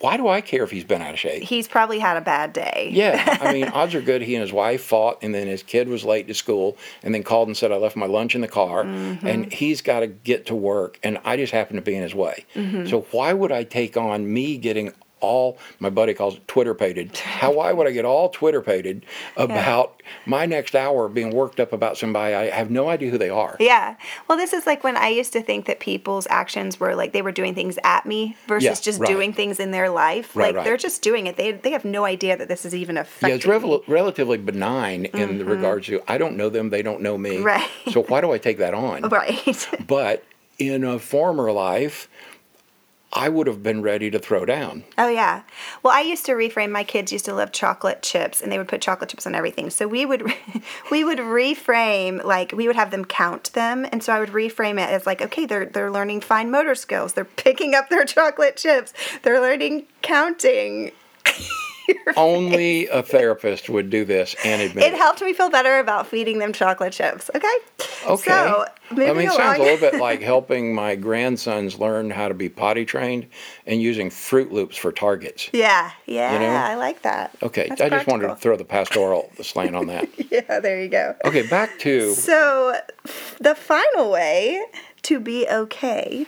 Why 0.00 0.16
do 0.16 0.28
I 0.28 0.40
care 0.40 0.62
if 0.64 0.70
he's 0.70 0.84
been 0.84 1.02
out 1.02 1.12
of 1.14 1.18
shape? 1.20 1.42
He's 1.44 1.68
probably 1.68 1.98
had 1.98 2.16
a 2.16 2.20
bad 2.20 2.52
day. 2.52 2.90
Yeah, 2.92 3.38
I 3.40 3.52
mean, 3.52 3.64
odds 3.72 3.94
are 3.94 4.00
good 4.02 4.22
he 4.22 4.34
and 4.34 4.42
his 4.42 4.52
wife 4.52 4.82
fought, 4.82 5.18
and 5.22 5.34
then 5.34 5.46
his 5.46 5.62
kid 5.62 5.88
was 5.88 6.04
late 6.04 6.26
to 6.28 6.34
school, 6.34 6.76
and 7.02 7.14
then 7.14 7.22
called 7.22 7.48
and 7.48 7.56
said, 7.56 7.72
I 7.72 7.76
left 7.76 7.96
my 7.96 8.06
lunch 8.06 8.34
in 8.34 8.40
the 8.40 8.48
car, 8.48 8.84
Mm-hmm. 8.84 9.26
and 9.26 9.52
he's 9.52 9.82
got 9.82 10.00
to 10.00 10.06
get 10.06 10.46
to 10.46 10.54
work, 10.54 10.98
and 11.02 11.18
I 11.24 11.36
just 11.36 11.52
happen 11.52 11.76
to 11.76 11.82
be 11.82 11.94
in 11.94 12.02
his 12.02 12.14
way. 12.14 12.44
Mm-hmm. 12.54 12.86
So, 12.86 13.02
why 13.12 13.32
would 13.32 13.52
I 13.52 13.64
take 13.64 13.96
on 13.96 14.32
me 14.32 14.56
getting 14.58 14.92
all, 15.22 15.58
my 15.80 15.88
buddy 15.88 16.12
calls 16.12 16.36
it 16.36 16.46
Twitter 16.48 16.74
pated? 16.74 17.16
How, 17.16 17.52
why 17.52 17.72
would 17.72 17.86
I 17.86 17.92
get 17.92 18.04
all 18.04 18.28
Twitter 18.28 18.60
pated 18.60 19.06
about 19.36 20.02
my 20.26 20.44
next 20.44 20.74
hour 20.74 21.08
being 21.08 21.30
worked 21.30 21.60
up 21.60 21.72
about 21.72 21.96
somebody 21.96 22.34
I 22.34 22.50
have 22.50 22.70
no 22.70 22.88
idea 22.88 23.10
who 23.10 23.18
they 23.18 23.30
are? 23.30 23.56
Yeah. 23.58 23.96
Well, 24.28 24.36
this 24.36 24.52
is 24.52 24.66
like 24.66 24.84
when 24.84 24.96
I 24.96 25.08
used 25.08 25.32
to 25.32 25.42
think 25.42 25.66
that 25.66 25.80
people's 25.80 26.26
actions 26.28 26.78
were 26.78 26.94
like 26.94 27.12
they 27.12 27.22
were 27.22 27.32
doing 27.32 27.54
things 27.54 27.78
at 27.84 28.04
me 28.04 28.36
versus 28.46 28.64
Yeah, 28.64 28.74
just 28.74 29.00
right. 29.00 29.08
doing 29.08 29.32
things 29.32 29.58
in 29.58 29.70
their 29.70 29.88
life. 29.88 30.36
Right, 30.36 30.46
like 30.48 30.56
right. 30.56 30.64
they're 30.64 30.76
just 30.76 31.00
doing 31.02 31.26
it. 31.26 31.36
They 31.36 31.52
they 31.52 31.70
have 31.70 31.84
no 31.84 32.04
idea 32.04 32.36
that 32.36 32.48
this 32.48 32.64
is 32.64 32.74
even 32.74 32.98
affecting. 32.98 33.28
Yeah, 33.30 33.34
it's 33.36 33.46
me. 33.46 33.52
rel- 33.52 33.82
relatively 33.86 34.38
benign 34.38 35.06
in 35.06 35.38
the 35.38 35.44
regards 35.44 35.86
to 35.86 36.02
I 36.08 36.18
don't 36.18 36.36
know 36.36 36.48
them, 36.48 36.70
they 36.70 36.82
don't 36.82 37.00
know 37.00 37.16
me. 37.16 37.36
Mm-hmm. 37.36 37.44
Right. 37.44 37.70
So 37.92 38.02
why 38.02 38.20
do 38.20 38.32
I 38.32 38.38
take 38.38 38.58
that 38.58 38.74
on? 38.74 39.02
Right. 39.12 39.68
But 39.86 40.24
in 40.58 40.84
a 40.84 40.98
former 40.98 41.52
life, 41.52 42.08
I 43.14 43.28
would 43.28 43.46
have 43.46 43.62
been 43.62 43.82
ready 43.82 44.10
to 44.10 44.18
throw 44.18 44.46
down. 44.46 44.84
Oh 44.96 45.08
yeah. 45.08 45.42
Well, 45.82 45.92
I 45.94 46.00
used 46.00 46.24
to 46.26 46.32
reframe. 46.32 46.70
My 46.70 46.84
kids 46.84 47.12
used 47.12 47.26
to 47.26 47.34
love 47.34 47.52
chocolate 47.52 48.02
chips, 48.02 48.40
and 48.40 48.50
they 48.50 48.56
would 48.56 48.68
put 48.68 48.80
chocolate 48.80 49.10
chips 49.10 49.26
on 49.26 49.34
everything. 49.34 49.68
So 49.68 49.86
we 49.86 50.06
would 50.06 50.22
we 50.90 51.04
would 51.04 51.18
reframe 51.18 52.24
like 52.24 52.52
we 52.52 52.66
would 52.66 52.76
have 52.76 52.90
them 52.90 53.04
count 53.04 53.52
them, 53.52 53.86
and 53.92 54.02
so 54.02 54.14
I 54.14 54.20
would 54.20 54.30
reframe 54.30 54.82
it 54.82 54.88
as 54.88 55.06
like, 55.06 55.20
okay, 55.20 55.44
they're 55.44 55.66
they're 55.66 55.90
learning 55.90 56.22
fine 56.22 56.50
motor 56.50 56.74
skills. 56.74 57.12
They're 57.12 57.24
picking 57.24 57.74
up 57.74 57.90
their 57.90 58.04
chocolate 58.06 58.56
chips. 58.56 58.94
They're 59.22 59.40
learning 59.40 59.86
counting. 60.00 60.92
Only 62.16 62.86
a 62.88 63.02
therapist 63.02 63.68
would 63.68 63.90
do 63.90 64.04
this 64.04 64.34
and 64.44 64.62
admit 64.62 64.84
It 64.84 64.94
helped 64.94 65.22
me 65.22 65.32
feel 65.32 65.50
better 65.50 65.78
about 65.78 66.06
feeding 66.06 66.38
them 66.38 66.52
chocolate 66.52 66.92
chips. 66.92 67.30
Okay. 67.34 67.48
Okay. 68.06 68.30
So 68.30 68.64
I 68.90 68.94
mean, 68.94 69.28
it 69.28 69.32
sounds 69.32 69.58
a 69.58 69.62
little 69.62 69.78
bit 69.78 70.00
like 70.00 70.20
helping 70.20 70.74
my 70.74 70.96
grandsons 70.96 71.78
learn 71.78 72.10
how 72.10 72.28
to 72.28 72.34
be 72.34 72.48
potty 72.48 72.84
trained 72.84 73.26
and 73.66 73.80
using 73.80 74.10
Froot 74.10 74.50
Loops 74.50 74.76
for 74.76 74.92
targets. 74.92 75.48
yeah, 75.52 75.92
yeah, 76.06 76.32
you 76.32 76.38
know? 76.40 76.46
I 76.52 76.74
like 76.74 77.02
that. 77.02 77.34
Okay, 77.42 77.68
That's 77.68 77.80
I 77.80 77.88
just 77.88 78.06
wanted 78.06 78.28
to 78.28 78.36
throw 78.36 78.56
the 78.56 78.64
pastoral 78.64 79.30
slant 79.40 79.76
on 79.76 79.86
that. 79.86 80.08
Yeah, 80.30 80.60
there 80.60 80.80
you 80.82 80.88
go. 80.88 81.14
Okay, 81.26 81.46
back 81.46 81.78
to 81.80 82.14
So, 82.14 82.80
the 83.38 83.54
final 83.54 84.10
way 84.10 84.64
to 85.02 85.20
be 85.20 85.46
okay, 85.46 86.26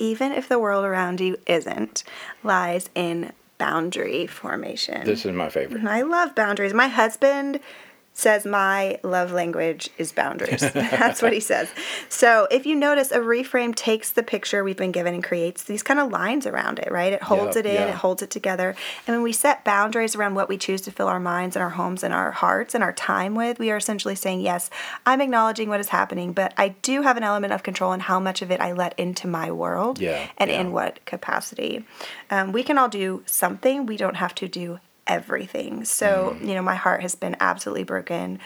even 0.00 0.32
if 0.32 0.48
the 0.48 0.58
world 0.58 0.84
around 0.84 1.20
you 1.20 1.36
isn't, 1.46 2.02
lies 2.42 2.90
in 2.96 3.32
boundary 3.58 4.26
formation. 4.26 5.04
this 5.04 5.26
is 5.26 5.32
my 5.32 5.48
favorite. 5.48 5.84
I 5.84 6.02
love 6.02 6.34
boundaries. 6.34 6.72
My 6.72 6.88
husband 6.88 7.60
says 8.18 8.44
my 8.44 8.98
love 9.04 9.30
language 9.30 9.88
is 9.96 10.10
boundaries. 10.10 10.60
That's 10.72 11.22
what 11.22 11.32
he 11.32 11.38
says. 11.38 11.70
So 12.08 12.48
if 12.50 12.66
you 12.66 12.74
notice, 12.74 13.12
a 13.12 13.18
reframe 13.18 13.72
takes 13.76 14.10
the 14.10 14.24
picture 14.24 14.64
we've 14.64 14.76
been 14.76 14.90
given 14.90 15.14
and 15.14 15.22
creates 15.22 15.62
these 15.62 15.84
kind 15.84 16.00
of 16.00 16.10
lines 16.10 16.44
around 16.44 16.80
it, 16.80 16.90
right? 16.90 17.12
It 17.12 17.22
holds 17.22 17.54
Yeah, 17.54 17.60
it 17.60 17.66
in, 17.66 17.74
yeah. 17.74 17.88
it 17.90 17.94
holds 17.94 18.20
it 18.20 18.30
together. 18.30 18.74
And 19.06 19.14
when 19.14 19.22
we 19.22 19.32
set 19.32 19.64
boundaries 19.64 20.16
around 20.16 20.34
what 20.34 20.48
we 20.48 20.58
choose 20.58 20.80
to 20.82 20.90
fill 20.90 21.06
our 21.06 21.20
minds 21.20 21.54
and 21.54 21.62
our 21.62 21.70
homes 21.70 22.02
and 22.02 22.12
our 22.12 22.32
hearts 22.32 22.74
and 22.74 22.82
our 22.82 22.92
time 22.92 23.36
with, 23.36 23.60
we 23.60 23.70
are 23.70 23.76
essentially 23.76 24.16
saying, 24.16 24.40
yes, 24.40 24.68
I'm 25.06 25.20
acknowledging 25.20 25.68
what 25.68 25.78
is 25.78 25.90
happening, 25.90 26.32
but 26.32 26.52
I 26.56 26.70
do 26.82 27.02
have 27.02 27.16
an 27.18 27.22
element 27.22 27.52
of 27.52 27.62
control 27.62 27.92
in 27.92 28.00
how 28.00 28.18
much 28.18 28.42
of 28.42 28.50
it 28.50 28.60
I 28.60 28.72
let 28.72 28.98
into 28.98 29.28
my 29.28 29.52
world 29.52 30.00
Yeah, 30.00 30.26
and 30.38 30.50
yeah. 30.50 30.60
in 30.60 30.72
what 30.72 31.04
capacity. 31.06 31.84
Um, 32.30 32.50
we 32.50 32.64
can 32.64 32.78
all 32.78 32.88
do 32.88 33.22
something, 33.26 33.86
we 33.86 33.96
don't 33.96 34.16
have 34.16 34.34
to 34.34 34.48
do 34.48 34.80
everything. 35.08 35.84
So, 35.84 36.36
Mm. 36.40 36.48
you 36.48 36.54
know, 36.54 36.62
my 36.62 36.74
heart 36.76 37.02
has 37.02 37.14
been 37.14 37.36
absolutely 37.40 37.84
broken 37.84 38.38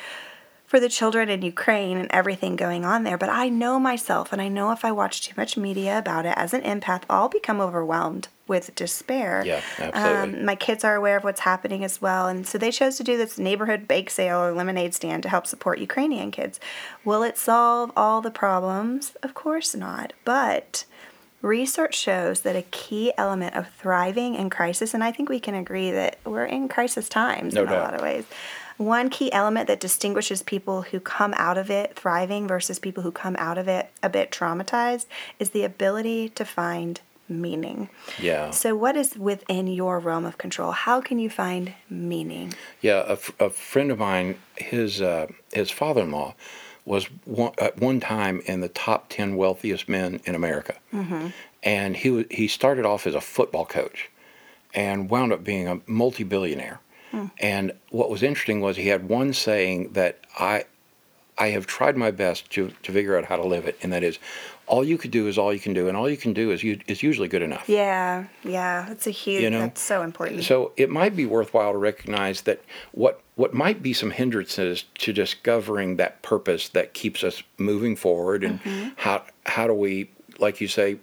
for 0.66 0.81
the 0.81 0.88
children 0.88 1.29
in 1.29 1.42
Ukraine 1.42 1.98
and 1.98 2.09
everything 2.12 2.57
going 2.57 2.83
on 2.87 3.05
there. 3.05 3.18
But 3.18 3.29
I 3.29 3.51
know 3.51 3.79
myself, 3.79 4.33
and 4.33 4.40
I 4.40 4.48
know 4.48 4.70
if 4.72 4.87
I 4.87 4.92
watch 4.92 5.20
too 5.20 5.35
much 5.37 5.55
media 5.55 5.98
about 5.98 6.25
it 6.25 6.33
as 6.35 6.55
an 6.55 6.62
empath, 6.62 7.03
I'll 7.11 7.29
become 7.29 7.61
overwhelmed 7.61 8.29
with 8.48 8.75
despair. 8.75 9.44
Yeah, 9.46 9.61
absolutely. 9.79 10.38
Um, 10.38 10.44
my 10.46 10.55
kids 10.55 10.83
are 10.83 10.94
aware 10.96 11.18
of 11.18 11.25
what's 11.25 11.40
happening 11.40 11.85
as 11.85 12.01
well. 12.01 12.27
And 12.27 12.46
so 12.46 12.57
they 12.57 12.70
chose 12.70 12.96
to 12.96 13.05
do 13.05 13.18
this 13.18 13.38
neighborhood 13.38 13.87
bake 13.87 14.09
sale 14.09 14.38
or 14.42 14.53
lemonade 14.53 14.94
stand 14.94 15.22
to 15.25 15.29
help 15.29 15.46
support 15.46 15.79
Ukrainian 15.79 16.31
kids. 16.31 16.59
Will 17.05 17.22
it 17.22 17.37
solve 17.37 17.92
all 17.94 18.22
the 18.22 18.31
problems? 18.31 19.14
Of 19.22 19.35
course 19.35 19.75
not. 19.75 20.14
But 20.25 20.87
research 21.42 21.94
shows 21.94 22.40
that 22.40 22.57
a 22.57 22.62
key 22.62 23.12
element 23.18 23.55
of 23.55 23.68
thriving 23.68 24.35
in 24.35 24.48
crisis, 24.48 24.94
and 24.94 25.05
I 25.05 25.12
think 25.12 25.28
we 25.28 25.40
can 25.40 25.55
agree 25.55 25.90
that 25.90 26.18
we're 26.24 26.46
in 26.46 26.68
crisis 26.68 27.09
times 27.09 27.55
No 27.55 27.64
in 27.64 27.68
a 27.68 27.72
lot 27.72 27.94
of 27.94 28.00
ways. 28.00 28.24
One 28.78 29.11
key 29.11 29.31
element 29.33 29.66
that 29.68 29.81
distinguishes 29.81 30.42
people 30.42 30.83
who 30.83 30.98
come 30.98 31.35
out 31.37 31.59
of 31.59 31.70
it 31.70 31.94
thriving 31.94 32.48
versus 32.48 32.78
people 32.78 33.02
who 33.02 33.12
come 33.12 33.37
out 33.38 33.59
of 33.59 33.68
it 33.68 33.90
a 34.02 34.09
bit 34.09 34.31
traumatized 34.31 35.07
is 35.38 35.50
the 35.50 35.62
ability 35.62 36.31
to 36.31 36.44
find 36.44 37.00
meaning. 37.28 37.88
Yeah. 38.20 38.50
So, 38.50 38.74
what 38.74 38.96
is 38.96 39.16
within 39.16 39.66
your 39.66 39.98
realm 39.98 40.24
of 40.24 40.38
control? 40.38 40.72
How 40.72 41.00
can 41.00 41.18
you 41.18 41.31
find 41.31 41.74
meaning? 41.88 42.55
Yeah, 42.81 43.05
a, 43.07 43.12
f- 43.12 43.33
a 43.40 43.50
friend 43.50 43.90
of 43.90 43.98
mine, 43.98 44.37
his 44.57 45.00
uh, 45.00 45.26
his 45.52 45.70
father-in-law, 45.70 46.35
was 46.85 47.05
one, 47.25 47.53
at 47.59 47.79
one 47.79 48.01
time 48.01 48.42
in 48.47 48.61
the 48.61 48.68
top 48.68 49.09
ten 49.09 49.37
wealthiest 49.37 49.88
men 49.88 50.21
in 50.25 50.35
America, 50.35 50.75
mm-hmm. 50.92 51.29
and 51.62 51.97
he 51.97 52.27
he 52.31 52.49
started 52.49 52.85
off 52.85 53.07
as 53.07 53.14
a 53.14 53.21
football 53.21 53.64
coach, 53.64 54.11
and 54.75 55.09
wound 55.09 55.33
up 55.33 55.45
being 55.45 55.68
a 55.68 55.81
multi-billionaire. 55.87 56.81
Mm. 57.12 57.31
And 57.40 57.73
what 57.90 58.11
was 58.11 58.23
interesting 58.23 58.61
was 58.61 58.77
he 58.77 58.88
had 58.88 59.09
one 59.09 59.33
saying 59.33 59.92
that 59.92 60.18
I 60.38 60.64
I 61.38 61.49
have 61.49 61.66
tried 61.66 61.97
my 61.97 62.11
best 62.11 62.51
to 62.53 62.73
to 62.83 62.92
figure 62.92 63.16
out 63.16 63.27
how 63.27 63.37
to 63.37 63.47
live 63.47 63.66
it, 63.66 63.79
and 63.83 63.92
that 63.92 64.03
is, 64.03 64.18
all 64.72 64.82
you 64.82 64.96
could 64.96 65.11
do 65.11 65.28
is 65.28 65.37
all 65.37 65.52
you 65.52 65.61
can 65.61 65.74
do, 65.74 65.87
and 65.87 65.98
all 65.98 66.08
you 66.08 66.16
can 66.16 66.32
do 66.32 66.50
is 66.50 66.64
you, 66.64 66.80
is 66.87 67.02
usually 67.02 67.28
good 67.28 67.42
enough. 67.42 67.68
Yeah, 67.68 68.24
yeah, 68.42 68.87
that's 68.88 69.06
a 69.06 69.11
huge. 69.11 69.42
You 69.42 69.50
know, 69.50 69.61
that's 69.61 69.82
so 69.82 70.00
important. 70.00 70.44
So 70.44 70.72
it 70.78 70.88
might 70.88 71.14
be 71.14 71.26
worthwhile 71.26 71.72
to 71.72 71.78
recognize 71.78 72.40
that 72.42 72.62
what 72.92 73.20
what 73.35 73.52
might 73.52 73.82
be 73.82 73.92
some 73.92 74.11
hindrances 74.12 74.85
to 74.94 75.12
discovering 75.12 75.96
that 75.96 76.22
purpose 76.22 76.70
that 76.70 76.94
keeps 76.94 77.22
us 77.22 77.42
moving 77.58 77.96
forward, 77.96 78.42
and 78.42 78.61
Mm-hmm. 78.62 78.88
how 78.96 79.24
how 79.44 79.66
do 79.66 79.74
we, 79.74 80.08
like 80.38 80.62
you 80.62 80.68
say, 80.68 80.96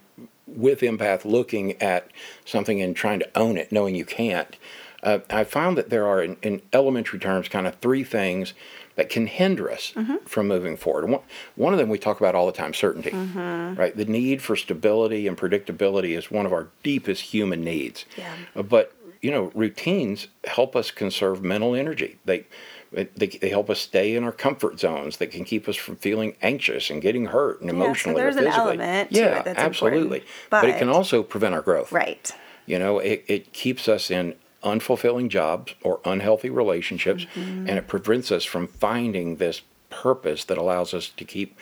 with 0.48 0.80
empath, 0.80 1.24
looking 1.24 1.80
at 1.80 2.10
something 2.44 2.82
and 2.82 2.96
trying 2.96 3.20
to 3.20 3.28
own 3.38 3.56
it, 3.56 3.70
knowing 3.70 3.94
you 3.94 4.04
can't. 4.04 4.56
Uh, 5.02 5.20
I 5.30 5.44
found 5.44 5.78
that 5.78 5.88
there 5.88 6.06
are, 6.06 6.22
in, 6.22 6.36
in 6.42 6.60
elementary 6.74 7.18
terms, 7.18 7.48
kind 7.48 7.66
of 7.66 7.76
three 7.76 8.04
things 8.04 8.52
that 9.00 9.08
can 9.08 9.26
hinder 9.26 9.70
us 9.70 9.92
Mm-hmm. 9.96 10.16
from 10.26 10.46
moving 10.46 10.76
forward. 10.76 11.08
One, 11.08 11.22
one 11.56 11.72
of 11.72 11.78
them 11.78 11.88
we 11.88 11.98
talk 11.98 12.20
about 12.20 12.34
all 12.34 12.44
the 12.44 12.52
time 12.52 12.74
certainty, 12.74 13.10
Mm-hmm. 13.10 13.74
right? 13.80 13.96
The 13.96 14.04
need 14.04 14.42
for 14.42 14.56
stability 14.56 15.26
and 15.26 15.38
predictability 15.38 16.10
is 16.18 16.30
one 16.30 16.44
of 16.44 16.52
our 16.52 16.68
deepest 16.82 17.22
human 17.32 17.64
needs. 17.64 18.04
Yeah. 18.18 18.30
Uh, 18.54 18.62
But, 18.62 18.92
you 19.22 19.30
know, 19.30 19.50
routines 19.54 20.26
help 20.44 20.76
us 20.76 20.90
conserve 20.90 21.42
mental 21.42 21.74
energy. 21.74 22.18
They, 22.26 22.44
they, 22.92 23.28
they 23.28 23.48
help 23.48 23.70
us 23.70 23.80
stay 23.80 24.14
in 24.16 24.22
our 24.24 24.32
comfort 24.32 24.78
zones 24.78 25.16
that 25.16 25.30
can 25.30 25.44
keep 25.44 25.66
us 25.66 25.76
from 25.76 25.96
feeling 25.96 26.36
anxious 26.42 26.90
and 26.90 27.00
getting 27.00 27.26
hurt 27.26 27.62
and 27.62 27.70
so 27.70 27.76
emotionally 27.76 28.20
there's 28.20 28.36
or 28.36 28.40
an 28.40 28.44
physically. 28.46 28.68
element 28.78 29.10
to 29.14 29.18
yeah, 29.18 29.42
absolutely. 29.56 30.18
important. 30.18 30.24
But, 30.50 30.64
it 30.68 30.78
can 30.78 30.88
also 30.90 31.22
prevent 31.22 31.54
our 31.54 31.62
growth. 31.62 31.90
right. 31.90 32.30
You 32.66 32.78
know, 32.78 32.98
it, 32.98 33.24
it 33.26 33.52
keeps 33.54 33.88
us 33.88 34.10
in 34.10 34.34
unfulfilling 34.62 35.28
jobs 35.28 35.74
or 35.82 36.00
unhealthy 36.04 36.50
relationships, 36.50 37.26
Mm-hmm. 37.34 37.68
and 37.68 37.78
it 37.78 37.88
prevents 37.88 38.30
us 38.32 38.44
from 38.44 38.66
finding 38.66 39.36
this 39.36 39.62
purpose 39.88 40.44
that 40.44 40.58
allows 40.58 40.94
us 40.94 41.08
to 41.16 41.24
keep 41.24 41.56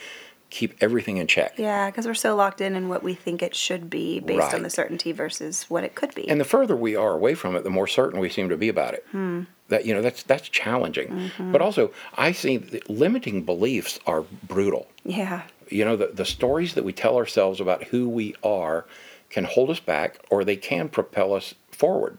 keep 0.51 0.75
everything 0.81 1.19
in 1.19 1.27
check. 1.27 1.53
Yeah, 1.59 1.91
because 1.91 2.07
we're 2.07 2.15
so 2.15 2.35
locked 2.35 2.63
in 2.63 2.75
in 2.75 2.89
what 2.89 3.03
we 3.03 3.13
think 3.13 3.43
it 3.43 3.55
should 3.55 3.91
be 3.91 4.19
based 4.19 4.55
on 4.55 4.63
the 4.63 4.71
certainty 4.71 5.13
versus 5.13 5.65
what 5.69 5.85
it 5.85 5.95
could 5.95 6.15
be. 6.15 6.27
And 6.27 6.41
the 6.41 6.45
further 6.47 6.75
we 6.75 6.97
are 6.97 7.13
away 7.13 7.35
from 7.35 7.55
it, 7.55 7.65
the 7.65 7.71
more 7.71 7.87
certain 7.87 8.19
we 8.19 8.31
seem 8.31 8.49
to 8.49 8.57
be 8.57 8.71
about 8.71 8.95
it. 8.95 9.05
Hmm. 9.13 9.43
that 9.69 9.85
you 9.85 9.93
know 9.95 10.01
that's 10.01 10.23
that's 10.23 10.49
challenging. 10.49 11.31
But 11.39 11.61
also, 11.61 11.93
I 12.17 12.33
see 12.33 12.57
that 12.57 12.89
limiting 12.89 13.43
beliefs 13.45 14.01
are 14.07 14.23
brutal. 14.23 14.89
Yeah. 15.05 15.43
You 15.69 15.85
know, 15.85 15.97
the, 15.97 16.07
the 16.07 16.25
stories 16.25 16.73
that 16.75 16.85
we 16.85 16.95
tell 16.95 17.17
ourselves 17.19 17.61
about 17.61 17.85
who 17.85 18.09
we 18.09 18.35
are 18.43 18.87
can 19.29 19.45
hold 19.45 19.69
us 19.69 19.81
back 19.81 20.19
or 20.31 20.43
they 20.45 20.57
can 20.57 20.89
propel 20.89 21.35
us 21.35 21.55
forward. 21.71 22.17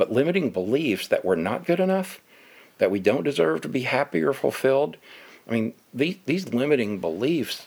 But 0.00 0.10
limiting 0.10 0.48
beliefs 0.48 1.08
that 1.08 1.26
we're 1.26 1.34
not 1.34 1.66
good 1.66 1.78
enough, 1.78 2.22
that 2.78 2.90
we 2.90 3.00
don't 3.00 3.22
deserve 3.22 3.60
to 3.60 3.68
be 3.68 3.82
happy 3.82 4.22
or 4.22 4.32
fulfilled, 4.32 4.96
I 5.46 5.52
mean, 5.52 5.74
these, 5.92 6.16
these 6.24 6.54
limiting 6.54 7.00
beliefs, 7.00 7.66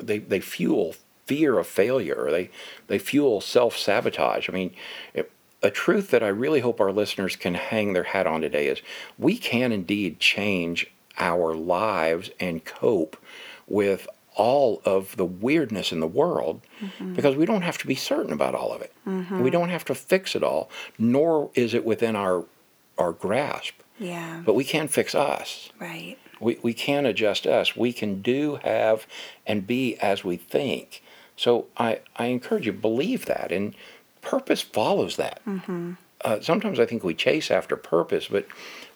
they, 0.00 0.18
they 0.18 0.38
fuel 0.38 0.94
fear 1.24 1.58
of 1.58 1.66
failure 1.66 2.30
they, 2.30 2.50
they 2.86 3.00
fuel 3.00 3.40
self 3.40 3.76
sabotage. 3.76 4.48
I 4.48 4.52
mean, 4.52 4.74
it, 5.12 5.32
a 5.60 5.72
truth 5.72 6.12
that 6.12 6.22
I 6.22 6.28
really 6.28 6.60
hope 6.60 6.80
our 6.80 6.92
listeners 6.92 7.34
can 7.34 7.54
hang 7.54 7.94
their 7.94 8.04
hat 8.04 8.28
on 8.28 8.42
today 8.42 8.68
is 8.68 8.80
we 9.18 9.36
can 9.36 9.72
indeed 9.72 10.20
change 10.20 10.88
our 11.18 11.52
lives 11.52 12.30
and 12.38 12.64
cope 12.64 13.16
with 13.66 14.06
all 14.36 14.82
of 14.84 15.16
the 15.16 15.24
weirdness 15.24 15.90
in 15.92 16.00
the 16.00 16.06
world 16.06 16.60
mm-hmm. 16.80 17.14
because 17.14 17.34
we 17.34 17.46
don't 17.46 17.62
have 17.62 17.78
to 17.78 17.86
be 17.86 17.94
certain 17.94 18.32
about 18.32 18.54
all 18.54 18.72
of 18.72 18.82
it. 18.82 18.92
Mm-hmm. 19.06 19.42
We 19.42 19.50
don't 19.50 19.70
have 19.70 19.84
to 19.86 19.94
fix 19.94 20.36
it 20.36 20.42
all, 20.42 20.70
nor 20.98 21.50
is 21.54 21.74
it 21.74 21.84
within 21.84 22.14
our 22.14 22.44
our 22.98 23.12
grasp. 23.12 23.74
Yeah. 23.98 24.42
But 24.44 24.54
we 24.54 24.64
can 24.64 24.88
fix 24.88 25.14
us. 25.14 25.70
right. 25.80 26.18
We, 26.38 26.58
we 26.62 26.74
can 26.74 27.06
adjust 27.06 27.46
us. 27.46 27.76
We 27.76 27.94
can 27.94 28.20
do, 28.20 28.56
have, 28.56 29.06
and 29.46 29.66
be 29.66 29.96
as 29.96 30.22
we 30.22 30.36
think. 30.36 31.02
So 31.34 31.66
I, 31.78 32.00
I 32.16 32.26
encourage 32.26 32.66
you, 32.66 32.72
believe 32.72 33.24
that. 33.24 33.50
And 33.50 33.74
purpose 34.20 34.60
follows 34.60 35.16
that. 35.16 35.40
Mm-hmm. 35.46 35.94
Uh, 36.26 36.40
sometimes 36.40 36.80
I 36.80 36.86
think 36.86 37.04
we 37.04 37.14
chase 37.14 37.52
after 37.52 37.76
purpose, 37.76 38.26
but 38.26 38.46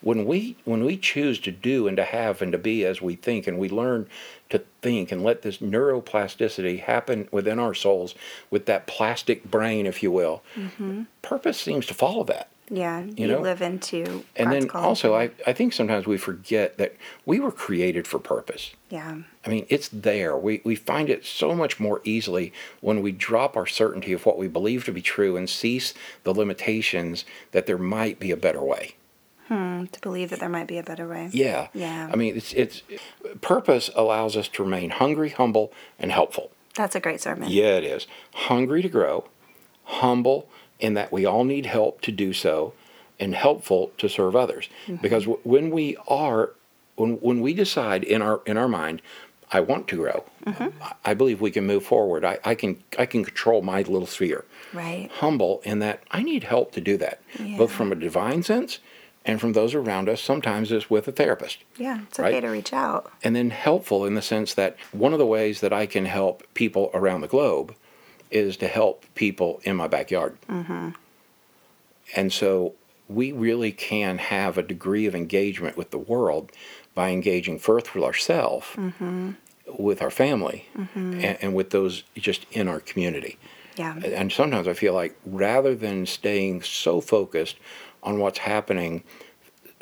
when 0.00 0.24
we 0.24 0.56
when 0.64 0.84
we 0.84 0.96
choose 0.96 1.38
to 1.40 1.52
do 1.52 1.86
and 1.86 1.96
to 1.96 2.02
have 2.04 2.42
and 2.42 2.50
to 2.50 2.58
be 2.58 2.84
as 2.84 3.00
we 3.00 3.14
think, 3.14 3.46
and 3.46 3.56
we 3.56 3.68
learn 3.68 4.08
to 4.48 4.58
think 4.82 5.12
and 5.12 5.22
let 5.22 5.42
this 5.42 5.58
neuroplasticity 5.58 6.80
happen 6.80 7.28
within 7.30 7.60
our 7.60 7.72
souls 7.72 8.16
with 8.50 8.66
that 8.66 8.88
plastic 8.88 9.48
brain, 9.48 9.86
if 9.86 10.02
you 10.02 10.10
will, 10.10 10.42
purpose 11.22 11.60
seems 11.60 11.86
to 11.86 11.94
follow 11.94 12.24
that. 12.24 12.48
Yeah. 12.70 13.02
You, 13.02 13.26
know? 13.26 13.40
live 13.40 13.60
into. 13.60 14.24
And 14.36 14.52
then 14.52 14.70
also, 14.70 15.14
I, 15.14 15.30
I 15.46 15.52
think 15.52 15.72
sometimes 15.72 16.06
we 16.06 16.16
forget 16.16 16.78
that 16.78 16.94
we 17.26 17.40
were 17.40 17.50
created 17.50 18.06
for 18.06 18.20
purpose. 18.20 18.70
Yeah. 18.88 19.18
I 19.44 19.48
mean, 19.48 19.66
it's 19.68 19.88
there. 19.88 20.36
We, 20.36 20.62
we 20.64 20.76
find 20.76 21.10
it 21.10 21.26
so 21.26 21.54
much 21.54 21.80
more 21.80 22.00
easily 22.04 22.52
when 22.80 23.02
we 23.02 23.10
drop 23.10 23.56
our 23.56 23.66
certainty 23.66 24.12
of 24.12 24.24
what 24.24 24.38
we 24.38 24.46
believe 24.46 24.84
to 24.84 24.92
be 24.92 25.02
true 25.02 25.36
and 25.36 25.50
cease 25.50 25.94
the 26.22 26.32
limitations 26.32 27.24
that 27.50 27.66
there 27.66 27.78
might 27.78 28.20
be 28.20 28.30
a 28.30 28.36
better 28.36 28.62
way. 28.62 28.94
Hmm, 29.48 29.86
to 29.86 30.00
believe 30.00 30.30
that 30.30 30.38
there 30.38 30.48
might 30.48 30.68
be 30.68 30.78
a 30.78 30.82
better 30.84 31.08
way. 31.08 31.28
Yeah. 31.32 31.68
Yeah. 31.74 32.08
I 32.12 32.14
mean, 32.14 32.36
it's, 32.36 32.52
it's 32.52 32.82
purpose 33.40 33.90
allows 33.96 34.36
us 34.36 34.46
to 34.48 34.62
remain 34.62 34.90
hungry, 34.90 35.30
humble, 35.30 35.72
and 35.98 36.12
helpful. 36.12 36.52
That's 36.76 36.94
a 36.94 37.00
great 37.00 37.20
sermon. 37.20 37.50
Yeah, 37.50 37.78
it 37.78 37.84
is. 37.84 38.06
Hungry 38.32 38.80
to 38.82 38.88
grow, 38.88 39.24
humble 39.82 40.48
in 40.80 40.94
that 40.94 41.12
we 41.12 41.24
all 41.26 41.44
need 41.44 41.66
help 41.66 42.00
to 42.02 42.12
do 42.12 42.32
so, 42.32 42.72
and 43.18 43.34
helpful 43.34 43.92
to 43.98 44.08
serve 44.08 44.34
others. 44.34 44.68
Mm-hmm. 44.86 45.02
Because 45.02 45.24
w- 45.24 45.40
when 45.44 45.70
we 45.70 45.96
are, 46.08 46.50
when, 46.96 47.14
when 47.16 47.40
we 47.40 47.52
decide 47.54 48.02
in 48.04 48.22
our 48.22 48.40
in 48.46 48.56
our 48.56 48.68
mind, 48.68 49.02
I 49.52 49.60
want 49.60 49.88
to 49.88 49.96
grow, 49.96 50.24
mm-hmm. 50.46 50.82
I- 50.82 50.94
I 51.10 51.14
believe 51.14 51.40
we 51.40 51.50
can 51.50 51.66
move 51.66 51.84
forward. 51.84 52.24
I, 52.24 52.38
I 52.44 52.54
can 52.54 52.82
I 52.98 53.06
can 53.06 53.24
control 53.24 53.62
my 53.62 53.78
little 53.82 54.06
sphere. 54.06 54.44
Right. 54.72 55.10
Humble 55.14 55.60
in 55.64 55.80
that 55.80 56.02
I 56.10 56.22
need 56.22 56.44
help 56.44 56.72
to 56.72 56.80
do 56.80 56.96
that, 56.98 57.20
both 57.58 57.72
from 57.72 57.92
a 57.92 57.96
divine 57.96 58.42
sense 58.42 58.78
and 59.26 59.38
from 59.38 59.52
those 59.52 59.74
around 59.74 60.08
us. 60.08 60.22
Sometimes 60.22 60.72
it's 60.72 60.88
with 60.88 61.06
a 61.06 61.12
therapist 61.12 61.58
Yeah. 61.76 62.00
It's 62.08 62.18
okay 62.18 62.34
Right. 62.34 62.40
to 62.40 62.48
reach 62.48 62.72
out. 62.72 63.12
and 63.22 63.36
then 63.36 63.50
helpful 63.50 64.06
in 64.06 64.14
the 64.14 64.22
sense 64.22 64.54
that 64.54 64.76
one 64.92 65.12
of 65.12 65.18
the 65.18 65.26
ways 65.26 65.60
that 65.60 65.74
I 65.74 65.84
can 65.84 66.06
help 66.06 66.42
people 66.54 66.90
around 66.94 67.20
the 67.20 67.28
globe 67.28 67.74
is 68.30 68.56
to 68.58 68.68
help 68.68 69.04
people 69.14 69.60
in 69.64 69.76
my 69.76 69.88
backyard. 69.88 70.36
Mm-hmm. 70.48 70.90
And 72.16 72.32
so 72.32 72.74
we 73.08 73.32
really 73.32 73.72
can 73.72 74.18
have 74.18 74.56
a 74.56 74.62
degree 74.62 75.06
of 75.06 75.14
engagement 75.14 75.76
with 75.76 75.90
the 75.90 75.98
world 75.98 76.52
by 76.94 77.10
engaging 77.10 77.58
first 77.58 77.94
with 77.94 78.04
ourselves, 78.04 78.66
mm-hmm. 78.74 79.32
with 79.78 80.00
our 80.00 80.10
family, 80.10 80.66
mm-hmm. 80.76 81.14
and, 81.14 81.38
and 81.40 81.54
with 81.54 81.70
those 81.70 82.04
just 82.14 82.46
in 82.52 82.68
our 82.68 82.80
community. 82.80 83.38
Yeah. 83.76 83.96
And 83.96 84.30
sometimes 84.30 84.68
I 84.68 84.74
feel 84.74 84.94
like 84.94 85.16
rather 85.24 85.74
than 85.74 86.06
staying 86.06 86.62
so 86.62 87.00
focused 87.00 87.56
on 88.02 88.18
what's 88.18 88.38
happening 88.38 89.02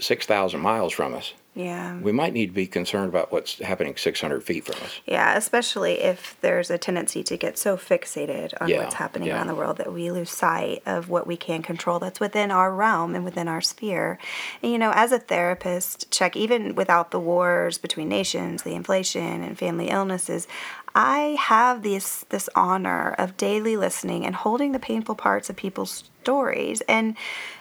6,000 0.00 0.61
miles 0.61 0.92
from 0.92 1.14
us, 1.14 1.34
Yeah. 1.59 1.99
we 1.99 2.12
might 2.12 2.33
need 2.33 2.47
to 2.47 2.53
be 2.53 2.68
concerned 2.68 3.09
about 3.09 3.33
what's 3.33 3.59
happening 3.59 3.97
600 3.97 4.44
feet 4.44 4.64
from 4.64 4.77
us. 4.85 5.01
Yeah, 5.07 5.37
especially 5.37 5.94
if 6.01 6.37
there's 6.40 6.71
a 6.71 6.79
tendency 6.79 7.25
to 7.25 7.37
get 7.37 7.59
so 7.59 7.77
fixated 7.77 8.55
on 8.61 8.68
Yeah, 8.68 8.79
what's 8.85 8.94
happening 8.94 9.27
yeah. 9.27 9.35
around 9.35 9.49
the 9.49 9.57
world 9.57 9.79
that 9.79 9.92
we 9.92 10.12
lose 10.12 10.31
sight 10.31 10.83
of 10.87 11.09
what 11.09 11.27
we 11.27 11.37
can 11.37 11.62
control 11.62 11.99
that's 11.99 12.21
within 12.21 12.53
our 12.53 12.73
realm 12.73 13.16
and 13.16 13.25
within 13.25 13.49
our 13.49 13.61
sphere. 13.61 14.18
And, 14.62 14.71
you 14.71 14.79
know, 14.79 14.92
as 14.94 15.11
a 15.11 15.18
therapist, 15.18 16.11
Chuck, 16.12 16.37
even 16.37 16.77
without 16.77 17.11
the 17.11 17.18
wars 17.21 17.77
between 17.77 18.09
nations, 18.09 18.62
the 18.62 18.75
inflation 18.75 19.42
and 19.42 19.59
family 19.59 19.88
illnesses, 19.88 20.47
I 20.94 21.37
have 21.38 21.83
this 21.83 22.25
this 22.31 22.49
honor 22.55 23.14
of 23.18 23.37
daily 23.37 23.77
listening 23.77 24.25
and 24.25 24.35
holding 24.35 24.73
the 24.73 24.79
painful 24.79 25.14
parts 25.16 25.51
of 25.51 25.57
people's 25.57 26.05
stories. 26.23 26.83
And 26.83 27.16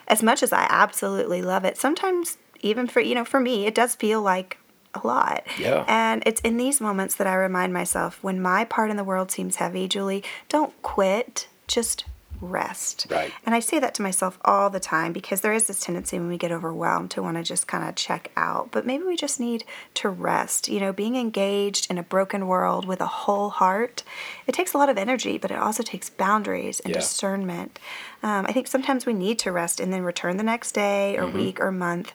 as 0.08 0.22
much 0.22 0.42
as 0.42 0.52
I 0.52 0.66
absolutely 0.68 1.42
love 1.42 1.64
it, 1.64 1.76
sometimes 1.76 2.36
even 2.60 2.86
for 2.86 3.00
you 3.00 3.14
know, 3.14 3.24
for 3.24 3.40
me, 3.40 3.66
it 3.66 3.74
does 3.74 3.94
feel 3.94 4.22
like 4.22 4.58
a 4.94 5.06
lot. 5.06 5.46
Yeah. 5.58 5.84
And 5.86 6.22
it's 6.26 6.40
in 6.40 6.56
these 6.56 6.80
moments 6.80 7.14
that 7.16 7.26
I 7.26 7.34
remind 7.34 7.72
myself 7.72 8.22
when 8.22 8.40
my 8.40 8.64
part 8.64 8.90
in 8.90 8.96
the 8.96 9.04
world 9.04 9.30
seems 9.30 9.56
heavy, 9.56 9.86
Julie, 9.86 10.24
don't 10.48 10.80
quit, 10.82 11.46
just 11.66 12.04
rest. 12.40 13.08
Right. 13.10 13.32
And 13.44 13.52
I 13.52 13.58
say 13.58 13.80
that 13.80 13.94
to 13.94 14.02
myself 14.02 14.38
all 14.44 14.70
the 14.70 14.78
time 14.78 15.12
because 15.12 15.40
there 15.40 15.52
is 15.52 15.66
this 15.66 15.80
tendency 15.80 16.18
when 16.20 16.28
we 16.28 16.38
get 16.38 16.52
overwhelmed 16.52 17.10
to 17.12 17.22
want 17.22 17.36
to 17.36 17.42
just 17.42 17.66
kind 17.66 17.88
of 17.88 17.96
check 17.96 18.30
out. 18.36 18.70
But 18.70 18.86
maybe 18.86 19.02
we 19.02 19.16
just 19.16 19.40
need 19.40 19.64
to 19.94 20.08
rest. 20.08 20.68
You 20.68 20.78
know, 20.78 20.92
being 20.92 21.16
engaged 21.16 21.90
in 21.90 21.98
a 21.98 22.02
broken 22.02 22.46
world 22.46 22.86
with 22.86 23.00
a 23.00 23.06
whole 23.06 23.50
heart, 23.50 24.04
it 24.46 24.52
takes 24.52 24.72
a 24.72 24.78
lot 24.78 24.88
of 24.88 24.96
energy, 24.96 25.36
but 25.36 25.50
it 25.50 25.58
also 25.58 25.82
takes 25.82 26.10
boundaries 26.10 26.78
and 26.80 26.94
Yeah. 26.94 27.00
discernment. 27.00 27.80
Um, 28.22 28.46
I 28.46 28.52
think 28.52 28.68
sometimes 28.68 29.04
we 29.04 29.14
need 29.14 29.38
to 29.40 29.50
rest 29.52 29.80
and 29.80 29.92
then 29.92 30.02
return 30.02 30.36
the 30.36 30.42
next 30.44 30.72
day 30.72 31.16
or 31.16 31.26
week 31.26 31.60
or 31.60 31.72
month 31.72 32.12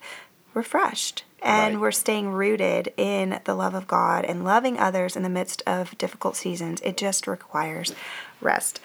refreshed. 0.54 1.24
And 1.42 1.76
Right. 1.76 1.82
we're 1.82 1.92
staying 1.92 2.30
rooted 2.32 2.94
in 2.96 3.39
the 3.44 3.54
love 3.54 3.74
of 3.76 3.86
God 3.88 4.24
and 4.24 4.46
loving 4.46 4.80
others 4.80 5.16
in 5.18 5.24
the 5.24 5.30
midst 5.30 5.62
of 5.68 5.98
difficult 5.98 6.36
seasons. 6.38 6.80
It 6.82 6.96
just 6.96 7.28
requires 7.28 7.94
rest. 8.39 8.80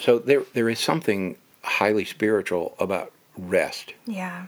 So 0.00 0.18
there, 0.18 0.42
there 0.54 0.68
is 0.68 0.78
something 0.80 1.36
highly 1.62 2.04
spiritual 2.04 2.74
about 2.78 3.12
rest. 3.36 3.94
Yeah. 4.06 4.46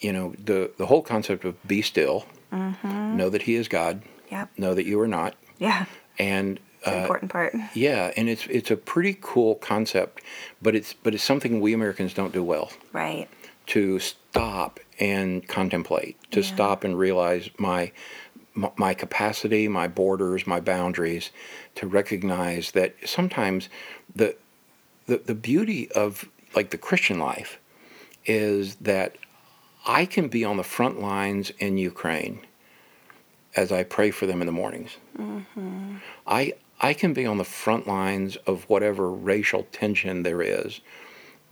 You 0.00 0.12
know, 0.12 0.34
the, 0.42 0.70
the 0.78 0.86
whole 0.86 1.02
concept 1.02 1.44
of 1.44 1.56
be 1.66 1.82
still, 1.82 2.26
know 2.52 3.28
that 3.28 3.42
He 3.42 3.54
is 3.56 3.68
God, 3.68 4.02
Yep. 4.30 4.50
know 4.56 4.74
that 4.74 4.86
you 4.86 5.00
are 5.00 5.08
not, 5.08 5.34
Yeah. 5.58 5.86
and 6.18 6.58
It's 6.78 6.86
an 6.86 6.94
uh, 6.94 7.02
important 7.02 7.30
part. 7.32 7.54
yeah, 7.74 8.12
and 8.16 8.28
it's 8.28 8.46
it's 8.46 8.70
a 8.70 8.76
pretty 8.76 9.18
cool 9.20 9.56
concept, 9.56 10.22
but 10.62 10.74
it's 10.74 10.94
but 10.94 11.14
it's 11.14 11.22
something 11.24 11.60
we 11.60 11.74
Americans 11.74 12.14
don't 12.14 12.32
do 12.32 12.42
well. 12.42 12.70
Right. 12.92 13.28
To 13.70 14.00
stop 14.00 14.80
and 14.98 15.46
contemplate, 15.46 16.16
to 16.32 16.40
Yeah. 16.40 16.46
stop 16.46 16.82
and 16.82 16.98
realize 16.98 17.50
my, 17.56 17.92
my 18.76 18.94
capacity, 18.94 19.68
my 19.68 19.86
borders, 19.86 20.44
my 20.44 20.58
boundaries, 20.58 21.30
to 21.76 21.86
recognize 21.86 22.72
that 22.72 22.96
sometimes 23.04 23.68
the 24.14 24.36
the 25.06 25.18
the 25.18 25.34
beauty 25.34 25.90
of 25.92 26.28
like 26.54 26.70
the 26.70 26.78
Christian 26.78 27.18
life 27.18 27.58
is 28.26 28.74
that 28.76 29.16
I 29.86 30.04
can 30.04 30.28
be 30.28 30.44
on 30.44 30.56
the 30.56 30.64
front 30.64 31.00
lines 31.00 31.50
in 31.58 31.78
Ukraine 31.78 32.40
as 33.56 33.72
I 33.72 33.82
pray 33.84 34.10
for 34.10 34.26
them 34.26 34.40
in 34.40 34.46
the 34.46 34.52
mornings. 34.52 34.96
Mm-hmm. 35.16 35.96
I 36.26 36.54
I 36.80 36.92
can 36.92 37.12
be 37.12 37.24
on 37.24 37.38
the 37.38 37.44
front 37.44 37.86
lines 37.86 38.36
of 38.46 38.68
whatever 38.68 39.10
racial 39.10 39.62
tension 39.70 40.22
there 40.24 40.42
is 40.42 40.80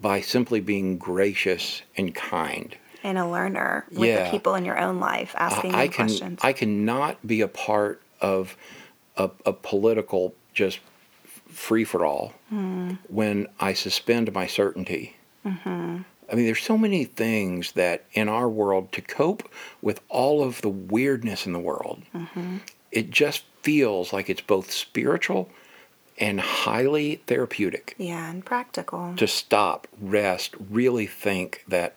by 0.00 0.20
simply 0.20 0.60
being 0.60 0.98
gracious 0.98 1.82
and 1.96 2.14
kind. 2.14 2.76
And 3.02 3.18
a 3.18 3.26
learner 3.26 3.84
with 3.90 4.08
Yeah. 4.08 4.24
the 4.24 4.30
people 4.30 4.54
in 4.54 4.64
your 4.64 4.78
own 4.78 4.98
life, 5.00 5.34
asking 5.38 5.74
I 5.74 5.84
them 5.86 5.92
can 5.92 6.06
questions. 6.06 6.40
I 6.42 6.52
cannot 6.52 7.26
be 7.26 7.40
a 7.40 7.48
part 7.48 8.02
of 8.20 8.56
a, 9.16 9.30
a 9.46 9.52
political 9.52 10.34
just 10.54 10.80
free 11.48 11.84
for 11.84 12.04
all 12.04 12.34
Hmm. 12.50 12.92
when 13.08 13.46
I 13.60 13.72
suspend 13.72 14.32
my 14.32 14.46
certainty. 14.46 15.16
Mm-hmm. 15.46 15.98
I 16.30 16.34
mean, 16.34 16.44
there's 16.44 16.62
so 16.62 16.76
many 16.76 17.04
things 17.04 17.72
that 17.72 18.04
in 18.12 18.28
our 18.28 18.48
world 18.48 18.92
to 18.92 19.00
cope 19.00 19.48
with 19.80 20.00
all 20.08 20.42
of 20.42 20.60
the 20.60 20.68
weirdness 20.68 21.46
in 21.46 21.52
the 21.52 21.58
world, 21.58 22.02
Mm-hmm. 22.14 22.58
it 22.92 23.10
just 23.10 23.44
feels 23.62 24.12
like 24.12 24.28
it's 24.28 24.40
both 24.42 24.70
spiritual 24.70 25.48
and 26.18 26.40
highly 26.40 27.16
therapeutic 27.26 27.94
yeah, 27.98 28.30
and 28.30 28.44
practical. 28.44 29.14
to 29.16 29.26
stop, 29.26 29.86
rest, 30.00 30.54
really 30.70 31.06
think 31.06 31.64
that 31.68 31.94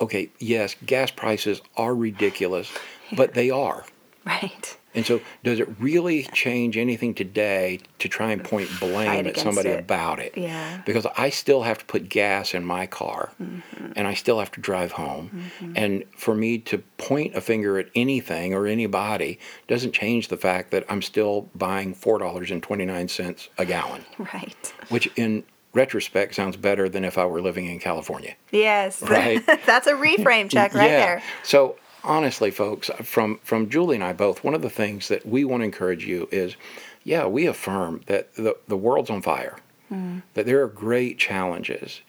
okay, 0.00 0.28
yes, 0.38 0.76
gas 0.84 1.10
prices 1.10 1.60
are 1.76 1.94
ridiculous, 1.94 2.70
but 3.16 3.34
they 3.34 3.50
are. 3.50 3.84
Right. 4.26 4.76
And 4.96 5.06
so, 5.06 5.20
does 5.44 5.60
it 5.60 5.68
really 5.78 6.24
change 6.32 6.76
anything 6.76 7.14
today 7.14 7.78
to 8.00 8.08
try 8.08 8.32
and 8.32 8.42
point 8.42 8.68
blame 8.80 9.26
at 9.26 9.36
somebody 9.36 9.68
it. 9.68 9.78
about 9.78 10.18
it? 10.18 10.36
Yeah. 10.36 10.80
Because 10.84 11.06
I 11.16 11.30
still 11.30 11.62
have 11.62 11.78
to 11.78 11.84
put 11.84 12.08
gas 12.08 12.54
in 12.54 12.64
my 12.64 12.86
car 12.86 13.30
Mm-hmm. 13.40 13.92
and 13.94 14.08
I 14.08 14.14
still 14.14 14.38
have 14.38 14.50
to 14.52 14.60
drive 14.60 14.92
home. 14.92 15.50
And 15.76 16.04
for 16.16 16.34
me 16.34 16.58
to 16.58 16.78
point 16.98 17.34
a 17.36 17.40
finger 17.40 17.78
at 17.78 17.88
anything 17.94 18.54
or 18.54 18.66
anybody 18.66 19.38
doesn't 19.68 19.92
change 19.92 20.28
the 20.28 20.36
fact 20.38 20.70
that 20.70 20.84
I'm 20.88 21.02
still 21.02 21.48
buying 21.54 21.94
$4.29 21.94 23.48
a 23.58 23.64
gallon, 23.64 24.04
Right. 24.18 24.74
which 24.88 25.08
in 25.16 25.44
retrospect 25.74 26.34
sounds 26.34 26.56
better 26.56 26.88
than 26.88 27.04
if 27.04 27.18
I 27.18 27.26
were 27.26 27.42
living 27.42 27.66
in 27.66 27.78
California. 27.78 28.34
Yes. 28.50 29.02
Right. 29.02 29.44
That's 29.66 29.86
a 29.86 29.92
reframe 29.92 30.48
check 30.50 30.72
right 30.74 30.88
there. 30.88 31.22
So 31.42 31.76
honestly, 32.06 32.50
folks, 32.50 32.90
from 33.02 33.38
from 33.42 33.68
Julie 33.68 33.96
and 33.96 34.04
I 34.04 34.12
both, 34.12 34.42
one 34.44 34.54
of 34.54 34.62
the 34.62 34.70
things 34.70 35.08
that 35.08 35.26
we 35.26 35.44
want 35.44 35.60
to 35.60 35.64
encourage 35.64 36.06
you 36.06 36.28
is, 36.32 36.56
yeah, 37.04 37.26
we 37.26 37.46
affirm 37.46 38.00
that 38.06 38.34
the 38.34 38.56
the 38.68 38.76
world's 38.76 39.10
on 39.10 39.22
fire, 39.22 39.56
that 39.90 40.46
there 40.46 40.62
are 40.62 40.68
great 40.68 41.18
challenges, 41.18 42.00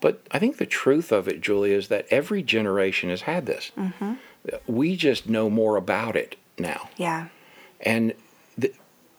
but 0.00 0.26
I 0.30 0.38
think 0.38 0.56
the 0.56 0.66
truth 0.66 1.12
of 1.12 1.28
it, 1.28 1.40
Julie, 1.40 1.72
is 1.72 1.88
that 1.88 2.06
every 2.10 2.42
generation 2.42 3.10
has 3.10 3.22
had 3.22 3.46
this. 3.46 3.70
We 4.66 4.96
just 4.96 5.28
know 5.28 5.50
more 5.50 5.76
about 5.76 6.16
it 6.16 6.36
now, 6.58 6.88
Yeah. 6.96 7.26
and 7.80 8.14
the 8.56 8.72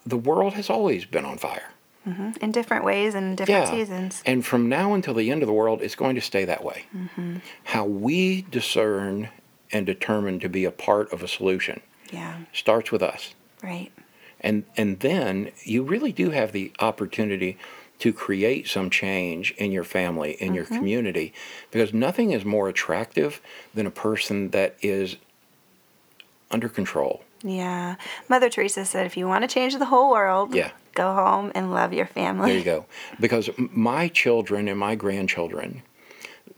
the 0.05 0.17
world 0.17 0.53
has 0.53 0.69
always 0.69 1.05
been 1.05 1.25
on 1.25 1.37
fire. 1.37 1.69
Mm-hmm. 2.07 2.31
In 2.43 2.51
different 2.51 2.83
ways 2.83 3.13
and 3.13 3.37
different 3.37 3.67
seasons. 3.67 4.23
And 4.25 4.43
from 4.43 4.67
now 4.67 4.95
until 4.95 5.13
the 5.13 5.29
end 5.29 5.43
of 5.43 5.47
the 5.47 5.53
world, 5.53 5.83
it's 5.83 5.93
going 5.93 6.15
to 6.15 6.21
stay 6.21 6.45
that 6.45 6.63
way. 6.63 6.85
Mm-hmm. 6.97 7.35
How 7.65 7.85
we 7.85 8.41
discern 8.41 9.29
and 9.71 9.85
determined 9.85 10.41
to 10.41 10.49
be 10.49 10.65
a 10.65 10.71
part 10.71 11.11
of 11.13 11.23
a 11.23 11.27
solution 11.27 11.81
Yeah. 12.11 12.39
starts 12.53 12.91
with 12.91 13.01
us. 13.01 13.33
Right. 13.63 13.91
And, 14.39 14.63
and 14.75 14.99
then 15.01 15.51
you 15.63 15.83
really 15.83 16.11
do 16.11 16.31
have 16.31 16.51
the 16.51 16.71
opportunity 16.79 17.57
to 17.99 18.11
create 18.11 18.67
some 18.67 18.89
change 18.89 19.51
in 19.57 19.71
your 19.71 19.83
family, 19.83 20.31
in 20.39 20.55
your 20.55 20.65
mm-hmm. 20.65 20.75
community, 20.75 21.33
because 21.69 21.93
nothing 21.93 22.31
is 22.31 22.43
more 22.43 22.67
attractive 22.67 23.39
than 23.75 23.85
a 23.85 23.91
person 23.91 24.49
that 24.49 24.75
is 24.81 25.17
under 26.49 26.67
control. 26.67 27.23
Yeah. 27.43 27.95
Mother 28.27 28.49
Teresa 28.49 28.85
said 28.85 29.05
if 29.05 29.15
you 29.15 29.27
want 29.27 29.43
to 29.43 29.47
change 29.47 29.77
the 29.77 29.85
whole 29.85 30.09
world, 30.11 30.55
Yeah. 30.55 30.71
go 30.95 31.13
home 31.13 31.51
and 31.53 31.71
love 31.71 31.93
your 31.93 32.07
family. 32.07 32.49
There 32.49 32.57
you 32.57 32.65
go. 32.65 32.85
Because 33.19 33.49
my 33.57 34.07
children 34.07 34.67
and 34.67 34.79
my 34.79 34.95
grandchildren, 34.95 35.83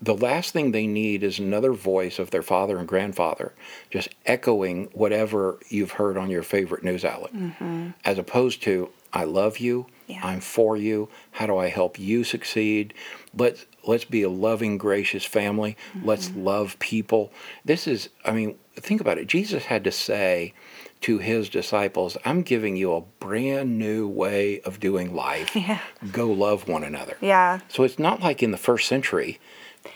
the 0.04 0.16
last 0.16 0.52
thing 0.52 0.72
they 0.72 0.86
need 0.86 1.24
is 1.24 1.40
another 1.40 1.72
voice 1.72 2.20
of 2.20 2.32
their 2.32 2.42
father 2.42 2.78
and 2.78 2.88
grandfather 2.88 3.54
just 3.90 4.10
echoing 4.26 4.90
whatever 4.94 5.60
you've 5.70 5.92
heard 5.92 6.18
on 6.18 6.30
your 6.30 6.44
favorite 6.44 6.84
news 6.84 7.06
outlet, 7.06 7.34
mm-hmm. 7.34 7.90
as 8.04 8.18
opposed 8.18 8.62
to, 8.64 8.90
I 9.14 9.24
love 9.24 9.60
you, 9.60 9.88
Yeah. 10.08 10.20
I'm 10.22 10.42
for 10.42 10.76
you, 10.76 11.10
how 11.32 11.46
do 11.46 11.58
I 11.58 11.70
help 11.70 11.98
you 11.98 12.26
succeed? 12.26 12.94
Let's, 13.38 13.66
let's 13.88 14.04
be 14.04 14.24
a 14.24 14.30
loving, 14.30 14.78
gracious 14.78 15.24
family. 15.24 15.78
Mm-hmm. 15.96 16.08
Let's 16.08 16.32
love 16.32 16.78
people. 16.80 17.32
This 17.64 17.88
is, 17.88 18.10
I 18.26 18.32
mean, 18.32 18.56
think 18.76 19.00
about 19.00 19.18
it. 19.18 19.28
Jesus 19.28 19.66
had 19.66 19.86
to 19.86 19.92
say, 19.92 20.54
to 21.02 21.18
his 21.18 21.50
disciples, 21.50 22.16
I'm 22.24 22.44
giving 22.44 22.78
you 22.78 22.94
a 22.94 23.02
brand 23.02 23.78
new 23.78 24.08
way 24.08 24.62
of 24.62 24.80
doing 24.80 25.14
life. 25.14 25.54
Yeah. 25.64 25.80
Go 26.12 26.32
love 26.32 26.68
one 26.68 26.84
another. 26.84 27.18
Yeah. 27.22 27.60
So 27.68 27.84
it's 27.84 28.00
not 28.00 28.22
like 28.22 28.42
in 28.42 28.52
the 28.52 28.58
first 28.58 28.88
century 28.88 29.40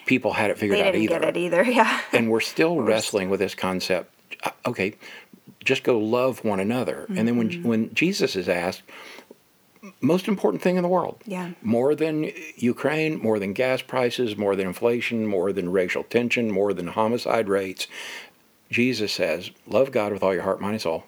people 0.05 0.33
had 0.33 0.49
it 0.51 0.57
figured 0.57 0.77
They 0.77 0.83
out 0.83 0.91
didn't 0.91 1.03
either. 1.03 1.19
get 1.19 1.29
it 1.35 1.37
either. 1.37 1.63
Yeah. 1.79 2.01
And 2.13 2.29
we're 2.29 2.39
still 2.41 2.79
wrestling 2.81 3.29
with 3.29 3.39
this 3.39 3.55
concept. 3.55 4.13
Uh, 4.43 4.51
Okay, 4.65 4.95
just 5.63 5.83
go 5.83 5.97
love 5.99 6.43
one 6.43 6.59
another. 6.59 7.05
And 7.09 7.27
then 7.27 7.37
when 7.37 7.49
Mm-hmm. 7.49 7.67
when 7.67 7.93
Jesus 7.93 8.35
is 8.35 8.47
asked, 8.49 8.83
most 10.01 10.27
important 10.27 10.61
thing 10.61 10.75
in 10.75 10.83
the 10.83 10.89
world, 10.89 11.21
Yeah. 11.25 11.51
more 11.61 11.95
than 11.95 12.31
Ukraine, 12.57 13.17
more 13.19 13.39
than 13.39 13.53
gas 13.53 13.81
prices, 13.81 14.35
more 14.35 14.55
than 14.55 14.67
inflation, 14.67 15.25
more 15.25 15.53
than 15.53 15.71
racial 15.71 16.03
tension, 16.03 16.51
more 16.51 16.73
than 16.73 16.87
homicide 16.87 17.47
rates, 17.47 17.87
Jesus 18.69 19.13
says, 19.13 19.51
love 19.65 19.91
God 19.91 20.11
with 20.11 20.23
all 20.23 20.33
your 20.33 20.43
heart, 20.43 20.59
mind, 20.59 20.73
and 20.73 20.81
soul. 20.81 21.05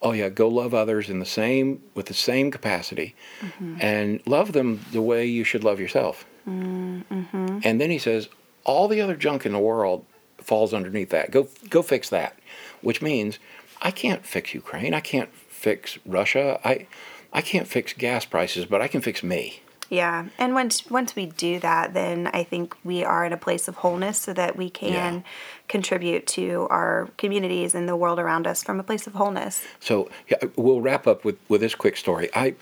Oh 0.00 0.12
yeah, 0.12 0.28
go 0.28 0.46
love 0.48 0.74
others 0.74 1.08
in 1.10 1.18
the 1.18 1.26
same 1.26 1.82
with 1.94 2.06
the 2.06 2.14
same 2.14 2.50
capacity, 2.52 3.14
and 3.80 4.20
love 4.26 4.52
them 4.52 4.84
the 4.92 5.02
way 5.02 5.26
you 5.26 5.42
should 5.42 5.64
love 5.64 5.80
yourself. 5.80 6.24
Mm-hmm. 6.48 7.58
And 7.64 7.80
then 7.80 7.90
he 7.90 7.98
says, 7.98 8.28
all 8.64 8.88
the 8.88 9.00
other 9.00 9.16
junk 9.16 9.46
in 9.46 9.52
the 9.52 9.58
world 9.58 10.04
falls 10.38 10.72
underneath 10.72 11.10
that. 11.10 11.30
Go 11.30 11.48
go 11.70 11.82
fix 11.82 12.08
that, 12.10 12.38
which 12.82 13.02
means 13.02 13.38
I 13.82 13.90
can't 13.90 14.24
fix 14.24 14.54
Ukraine. 14.54 14.94
I 14.94 15.00
can't 15.00 15.32
fix 15.34 15.98
Russia. 16.06 16.60
I 16.64 16.86
I 17.32 17.42
can't 17.42 17.66
fix 17.66 17.92
gas 17.92 18.24
prices, 18.24 18.64
but 18.66 18.80
I 18.80 18.88
can 18.88 19.00
fix 19.00 19.22
me. 19.22 19.60
Yeah, 19.88 20.26
and 20.36 20.52
once 20.54 20.88
once 20.90 21.14
we 21.14 21.26
do 21.26 21.60
that, 21.60 21.94
then 21.94 22.28
I 22.28 22.42
think 22.42 22.76
we 22.82 23.04
are 23.04 23.24
in 23.24 23.32
a 23.32 23.36
place 23.36 23.68
of 23.68 23.76
wholeness, 23.76 24.18
so 24.18 24.32
that 24.32 24.56
we 24.56 24.68
can 24.68 24.92
Yeah. 24.92 25.20
contribute 25.68 26.26
to 26.28 26.66
our 26.70 27.08
communities 27.18 27.74
and 27.74 27.88
the 27.88 27.96
world 27.96 28.18
around 28.18 28.48
us 28.48 28.64
from 28.64 28.80
a 28.80 28.82
place 28.82 29.06
of 29.06 29.14
wholeness. 29.14 29.64
So 29.78 30.08
yeah, 30.28 30.38
we'll 30.56 30.80
wrap 30.80 31.06
up 31.06 31.24
with, 31.24 31.38
with 31.48 31.60
this 31.60 31.76
quick 31.76 31.96
story. 31.96 32.28
I, 32.34 32.54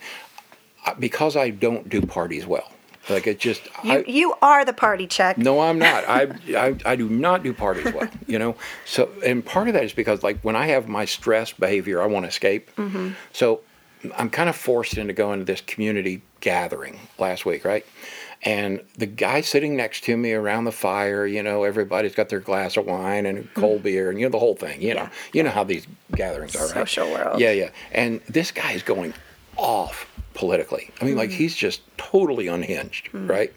I 0.85 0.93
because 0.95 1.35
I 1.35 1.49
don't 1.49 1.89
do 1.89 2.03
parties 2.03 2.47
well. 2.47 2.71
Like 3.09 3.27
it 3.27 3.39
just 3.39 3.63
You 3.83 3.93
I, 3.93 4.05
you 4.07 4.35
are 4.41 4.65
the 4.65 4.73
party 4.73 5.07
check. 5.07 5.37
No, 5.39 5.61
I'm 5.61 5.79
not. 5.79 6.05
I, 6.09 6.29
I 6.57 6.77
I 6.85 6.97
do 6.97 7.09
not 7.09 7.43
do 7.43 7.53
parties 7.53 7.93
well. 7.93 8.09
You 8.27 8.39
know. 8.39 8.57
So 8.85 9.11
and 9.25 9.45
part 9.45 9.69
of 9.69 9.75
that 9.75 9.85
is 9.85 9.93
because 9.93 10.23
like 10.23 10.41
when 10.41 10.57
I 10.57 10.67
have 10.67 10.89
my 10.89 11.05
stress 11.05 11.53
behavior, 11.53 12.01
I 12.03 12.07
want 12.07 12.25
to 12.25 12.29
escape. 12.29 12.75
Mm-hmm. 12.77 13.11
So 13.33 13.61
I'm 14.17 14.31
kind 14.31 14.49
of 14.49 14.57
forced 14.57 14.97
into 14.99 15.13
going 15.13 15.41
to 15.41 15.45
this 15.45 15.61
community 15.61 16.23
gathering 16.41 16.99
last 17.19 17.47
week, 17.47 17.65
right? 17.65 17.87
And 18.43 18.83
the 18.99 19.07
guy 19.07 19.41
sitting 19.41 19.75
next 19.75 20.05
to 20.05 20.17
me 20.17 20.33
around 20.33 20.65
the 20.65 20.73
fire, 20.73 21.27
you 21.27 21.43
know, 21.43 21.65
everybody's 21.65 22.15
got 22.15 22.29
their 22.29 22.41
glass 22.41 22.77
of 22.77 22.85
wine 22.85 23.25
and 23.25 23.39
a 23.39 23.43
mm-hmm. 23.43 23.61
cold 23.61 23.83
beer, 23.83 24.11
and 24.11 24.19
you 24.21 24.27
know 24.27 24.31
the 24.31 24.39
whole 24.39 24.55
thing. 24.55 24.83
You 24.83 24.95
know, 24.95 25.03
Yeah. 25.03 25.11
you 25.33 25.43
know 25.43 25.51
how 25.51 25.65
these 25.65 25.87
gatherings 26.15 26.55
are, 26.55 26.67
right? 26.67 26.75
Social 26.75 27.11
world. 27.11 27.41
Yeah, 27.41 27.53
yeah. 27.53 27.71
And 27.93 28.21
this 28.29 28.51
guy 28.51 28.73
is 28.73 28.83
going 28.83 29.15
off 29.57 30.07
politically. 30.35 30.91
I 31.01 31.05
mean, 31.05 31.17
like 31.17 31.31
Mm. 31.31 31.35
he's 31.35 31.57
just 31.57 31.81
totally 31.97 32.47
unhinged, 32.49 33.09
right? 33.13 33.53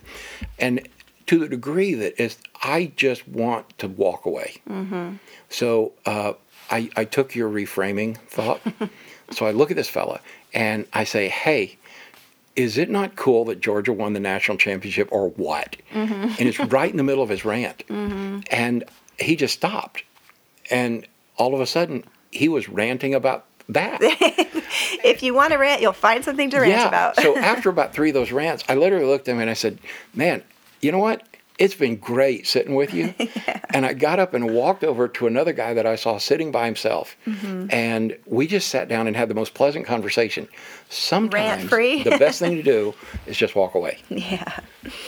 And 0.60 0.88
to 1.28 1.40
the 1.40 1.48
degree 1.50 1.94
that 1.96 2.22
is, 2.22 2.38
I 2.64 2.92
just 2.96 3.28
want 3.28 3.78
to 3.80 3.88
walk 3.88 4.26
away. 4.26 4.62
Mm-hmm. 4.70 5.16
So 5.50 5.92
uh, 6.06 6.34
I, 6.72 6.90
I 6.96 7.04
took 7.06 7.36
your 7.36 7.50
reframing 7.50 8.18
thought. 8.18 8.62
so 9.32 9.46
I 9.46 9.52
look 9.52 9.72
at 9.72 9.78
this 9.78 9.90
fella 9.90 10.22
and 10.54 10.86
I 10.94 11.04
say, 11.04 11.28
hey, 11.28 11.78
is 12.56 12.78
it 12.78 12.90
not 12.90 13.16
cool 13.16 13.46
that 13.46 13.60
Georgia 13.60 13.94
won 13.94 14.14
the 14.14 14.20
national 14.20 14.58
championship 14.58 15.10
or 15.12 15.30
what? 15.32 15.76
Mm-hmm. 15.94 16.14
And 16.14 16.42
it's 16.42 16.60
right 16.60 16.90
in 16.90 16.98
the 16.98 17.04
middle 17.04 17.24
of 17.24 17.30
his 17.30 17.44
rant. 17.46 17.84
And 17.90 18.84
he 19.20 19.36
just 19.36 19.54
stopped. 19.54 20.04
And 20.72 21.06
all 21.38 21.54
of 21.54 21.62
a 21.62 21.66
sudden, 21.68 22.04
he 22.32 22.50
was 22.50 22.68
ranting 22.70 23.14
about 23.14 23.46
that. 23.70 24.00
If 25.04 25.24
you 25.24 25.34
want 25.34 25.52
to 25.54 25.58
rant, 25.58 25.82
you'll 25.82 25.94
find 25.94 26.24
something 26.24 26.50
to 26.52 26.60
rant 26.60 26.72
yeah. 26.72 26.88
about. 26.88 27.16
so 27.18 27.38
after 27.54 27.70
about 27.70 27.94
three 27.94 28.10
of 28.10 28.14
those 28.14 28.32
rants, 28.32 28.64
I 28.70 28.76
literally 28.76 29.06
looked 29.06 29.28
at 29.28 29.34
him 29.34 29.40
and 29.42 29.50
I 29.50 29.54
said, 29.54 29.80
man, 30.14 30.44
you 30.82 30.92
know 30.92 31.00
what? 31.00 31.24
It's 31.58 31.74
been 31.74 31.96
great 31.96 32.46
sitting 32.46 32.76
with 32.76 32.94
you. 32.94 33.14
And 33.72 33.86
I 33.86 33.94
got 33.94 34.18
up 34.18 34.34
and 34.34 34.52
walked 34.56 34.84
over 34.86 35.08
to 35.10 35.28
another 35.28 35.52
guy 35.52 35.74
that 35.74 35.86
I 35.86 35.98
saw 35.98 36.18
sitting 36.18 36.52
by 36.52 36.66
himself. 36.66 37.16
Mm-hmm. 37.28 37.68
And 37.70 38.18
we 38.26 38.48
just 38.48 38.70
sat 38.70 38.88
down 38.88 39.08
and 39.08 39.16
had 39.16 39.28
the 39.30 39.36
most 39.36 39.54
pleasant 39.54 39.86
conversation. 39.86 40.48
Sometimes 40.90 41.70
the 41.70 42.16
best 42.18 42.40
thing 42.40 42.56
to 42.56 42.64
do 42.76 42.94
is 43.28 43.38
just 43.38 43.56
walk 43.56 43.76
away. 43.76 44.00
yeah. 44.10 44.60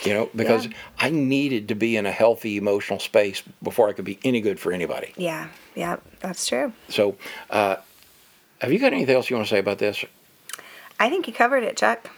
You 0.03 0.13
know, 0.13 0.29
because 0.35 0.65
Yeah. 0.67 0.73
I 0.99 1.09
needed 1.09 1.69
to 1.69 1.75
be 1.75 1.95
in 1.95 2.05
a 2.05 2.11
healthy 2.11 2.57
emotional 2.57 2.99
space 2.99 3.41
before 3.63 3.87
I 3.89 3.93
could 3.93 4.05
be 4.05 4.19
any 4.23 4.41
good 4.41 4.59
for 4.59 4.71
anybody. 4.71 5.13
Yeah. 5.15 5.47
Yeah. 5.73 5.97
That's 6.19 6.45
true. 6.45 6.73
So, 6.89 7.15
uh, 7.49 7.77
have 8.61 8.71
you 8.71 8.79
got 8.79 8.93
anything 8.93 9.15
else 9.15 9.29
you 9.29 9.35
want 9.35 9.47
to 9.47 9.53
say 9.53 9.59
about 9.59 9.77
this? 9.77 10.03
I 10.99 11.09
think 11.09 11.27
you 11.27 11.33
covered 11.33 11.63
it, 11.63 11.77
Chuck. 11.77 12.09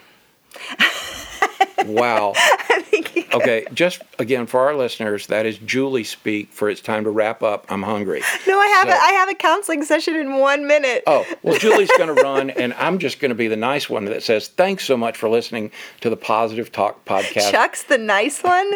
Wow. 1.85 2.33
I 2.37 2.81
think 2.83 3.15
you 3.15 3.23
Okay, 3.33 3.65
just 3.73 4.01
again 4.19 4.45
for 4.45 4.59
our 4.59 4.75
listeners, 4.75 5.27
that 5.27 5.45
is 5.45 5.57
Julie 5.59 6.03
speak 6.03 6.51
for 6.51 6.69
it's 6.69 6.81
time 6.81 7.05
to 7.05 7.09
wrap 7.09 7.41
up. 7.41 7.65
I'm 7.69 7.81
hungry. 7.81 8.21
No, 8.47 8.59
I 8.59 8.67
have 8.67 8.87
So- 8.87 8.93
a, 8.93 8.97
I 8.99 9.11
have 9.13 9.29
a 9.29 9.33
counseling 9.33 9.83
session 9.83 10.15
in 10.15 10.37
one 10.37 10.67
minute. 10.67 11.03
Oh, 11.07 11.25
well, 11.41 11.57
Julie's 11.57 11.89
going 11.97 12.13
to 12.15 12.21
run, 12.21 12.49
and 12.51 12.73
I'm 12.75 12.99
just 12.99 13.19
going 13.19 13.29
to 13.29 13.35
be 13.35 13.47
the 13.47 13.55
nice 13.55 13.89
one 13.89 14.05
that 14.05 14.21
says, 14.21 14.47
Thanks 14.49 14.83
so 14.85 14.95
much 14.97 15.17
for 15.17 15.29
listening 15.29 15.71
to 16.01 16.09
the 16.09 16.17
Positive 16.17 16.71
Talk 16.71 17.03
podcast. 17.05 17.49
Chuck's 17.51 17.83
the 17.83 17.97
nice 17.97 18.41
one. 18.43 18.73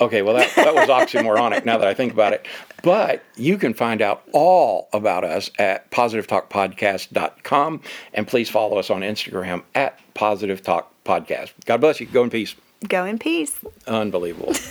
Okay, 0.00 0.22
well, 0.22 0.34
that, 0.34 0.54
that 0.56 0.74
was 0.74 0.88
oxymoronic 0.88 1.64
now 1.64 1.78
that 1.78 1.88
I 1.88 1.94
think 1.94 2.12
about 2.12 2.32
it. 2.34 2.46
But 2.84 3.24
you 3.34 3.56
can 3.56 3.72
find 3.72 4.02
out 4.02 4.22
all 4.32 4.88
about 4.92 5.24
us 5.24 5.50
at 5.58 5.90
positivetalkpodcast.com, 5.90 7.80
and 8.12 8.28
please 8.28 8.50
follow 8.50 8.76
us 8.76 8.90
on 8.90 9.00
Instagram 9.00 9.62
at 9.74 9.98
Positive 10.12 10.62
Talk 10.62 10.92
Podcast. 11.02 11.52
God 11.64 11.80
bless 11.80 11.98
you. 11.98 12.06
Go 12.06 12.22
in 12.22 12.30
peace. 12.30 12.54
Go 12.86 13.06
in 13.06 13.18
peace. 13.18 13.58
Unbelievable. 13.86 14.52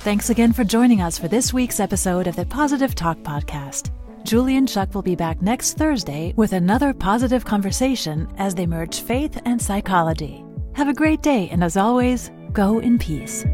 Thanks 0.00 0.28
again 0.30 0.52
for 0.52 0.64
joining 0.64 1.00
us 1.00 1.18
for 1.18 1.28
this 1.28 1.52
week's 1.54 1.80
episode 1.80 2.26
of 2.26 2.36
the 2.36 2.44
Positive 2.46 2.94
Talk 2.94 3.18
Podcast. 3.18 3.90
Julie 4.24 4.56
and 4.56 4.68
Chuck 4.68 4.94
will 4.94 5.02
be 5.02 5.16
back 5.16 5.40
next 5.40 5.78
Thursday 5.78 6.34
with 6.36 6.52
another 6.52 6.92
positive 6.92 7.46
conversation 7.46 8.28
as 8.36 8.54
they 8.54 8.66
merge 8.66 9.00
faith 9.00 9.40
and 9.46 9.60
psychology. 9.60 10.44
Have 10.74 10.88
a 10.88 10.94
great 10.94 11.22
day, 11.22 11.48
and 11.48 11.64
as 11.64 11.78
always, 11.78 12.30
go 12.52 12.78
in 12.78 12.98
peace. 12.98 13.46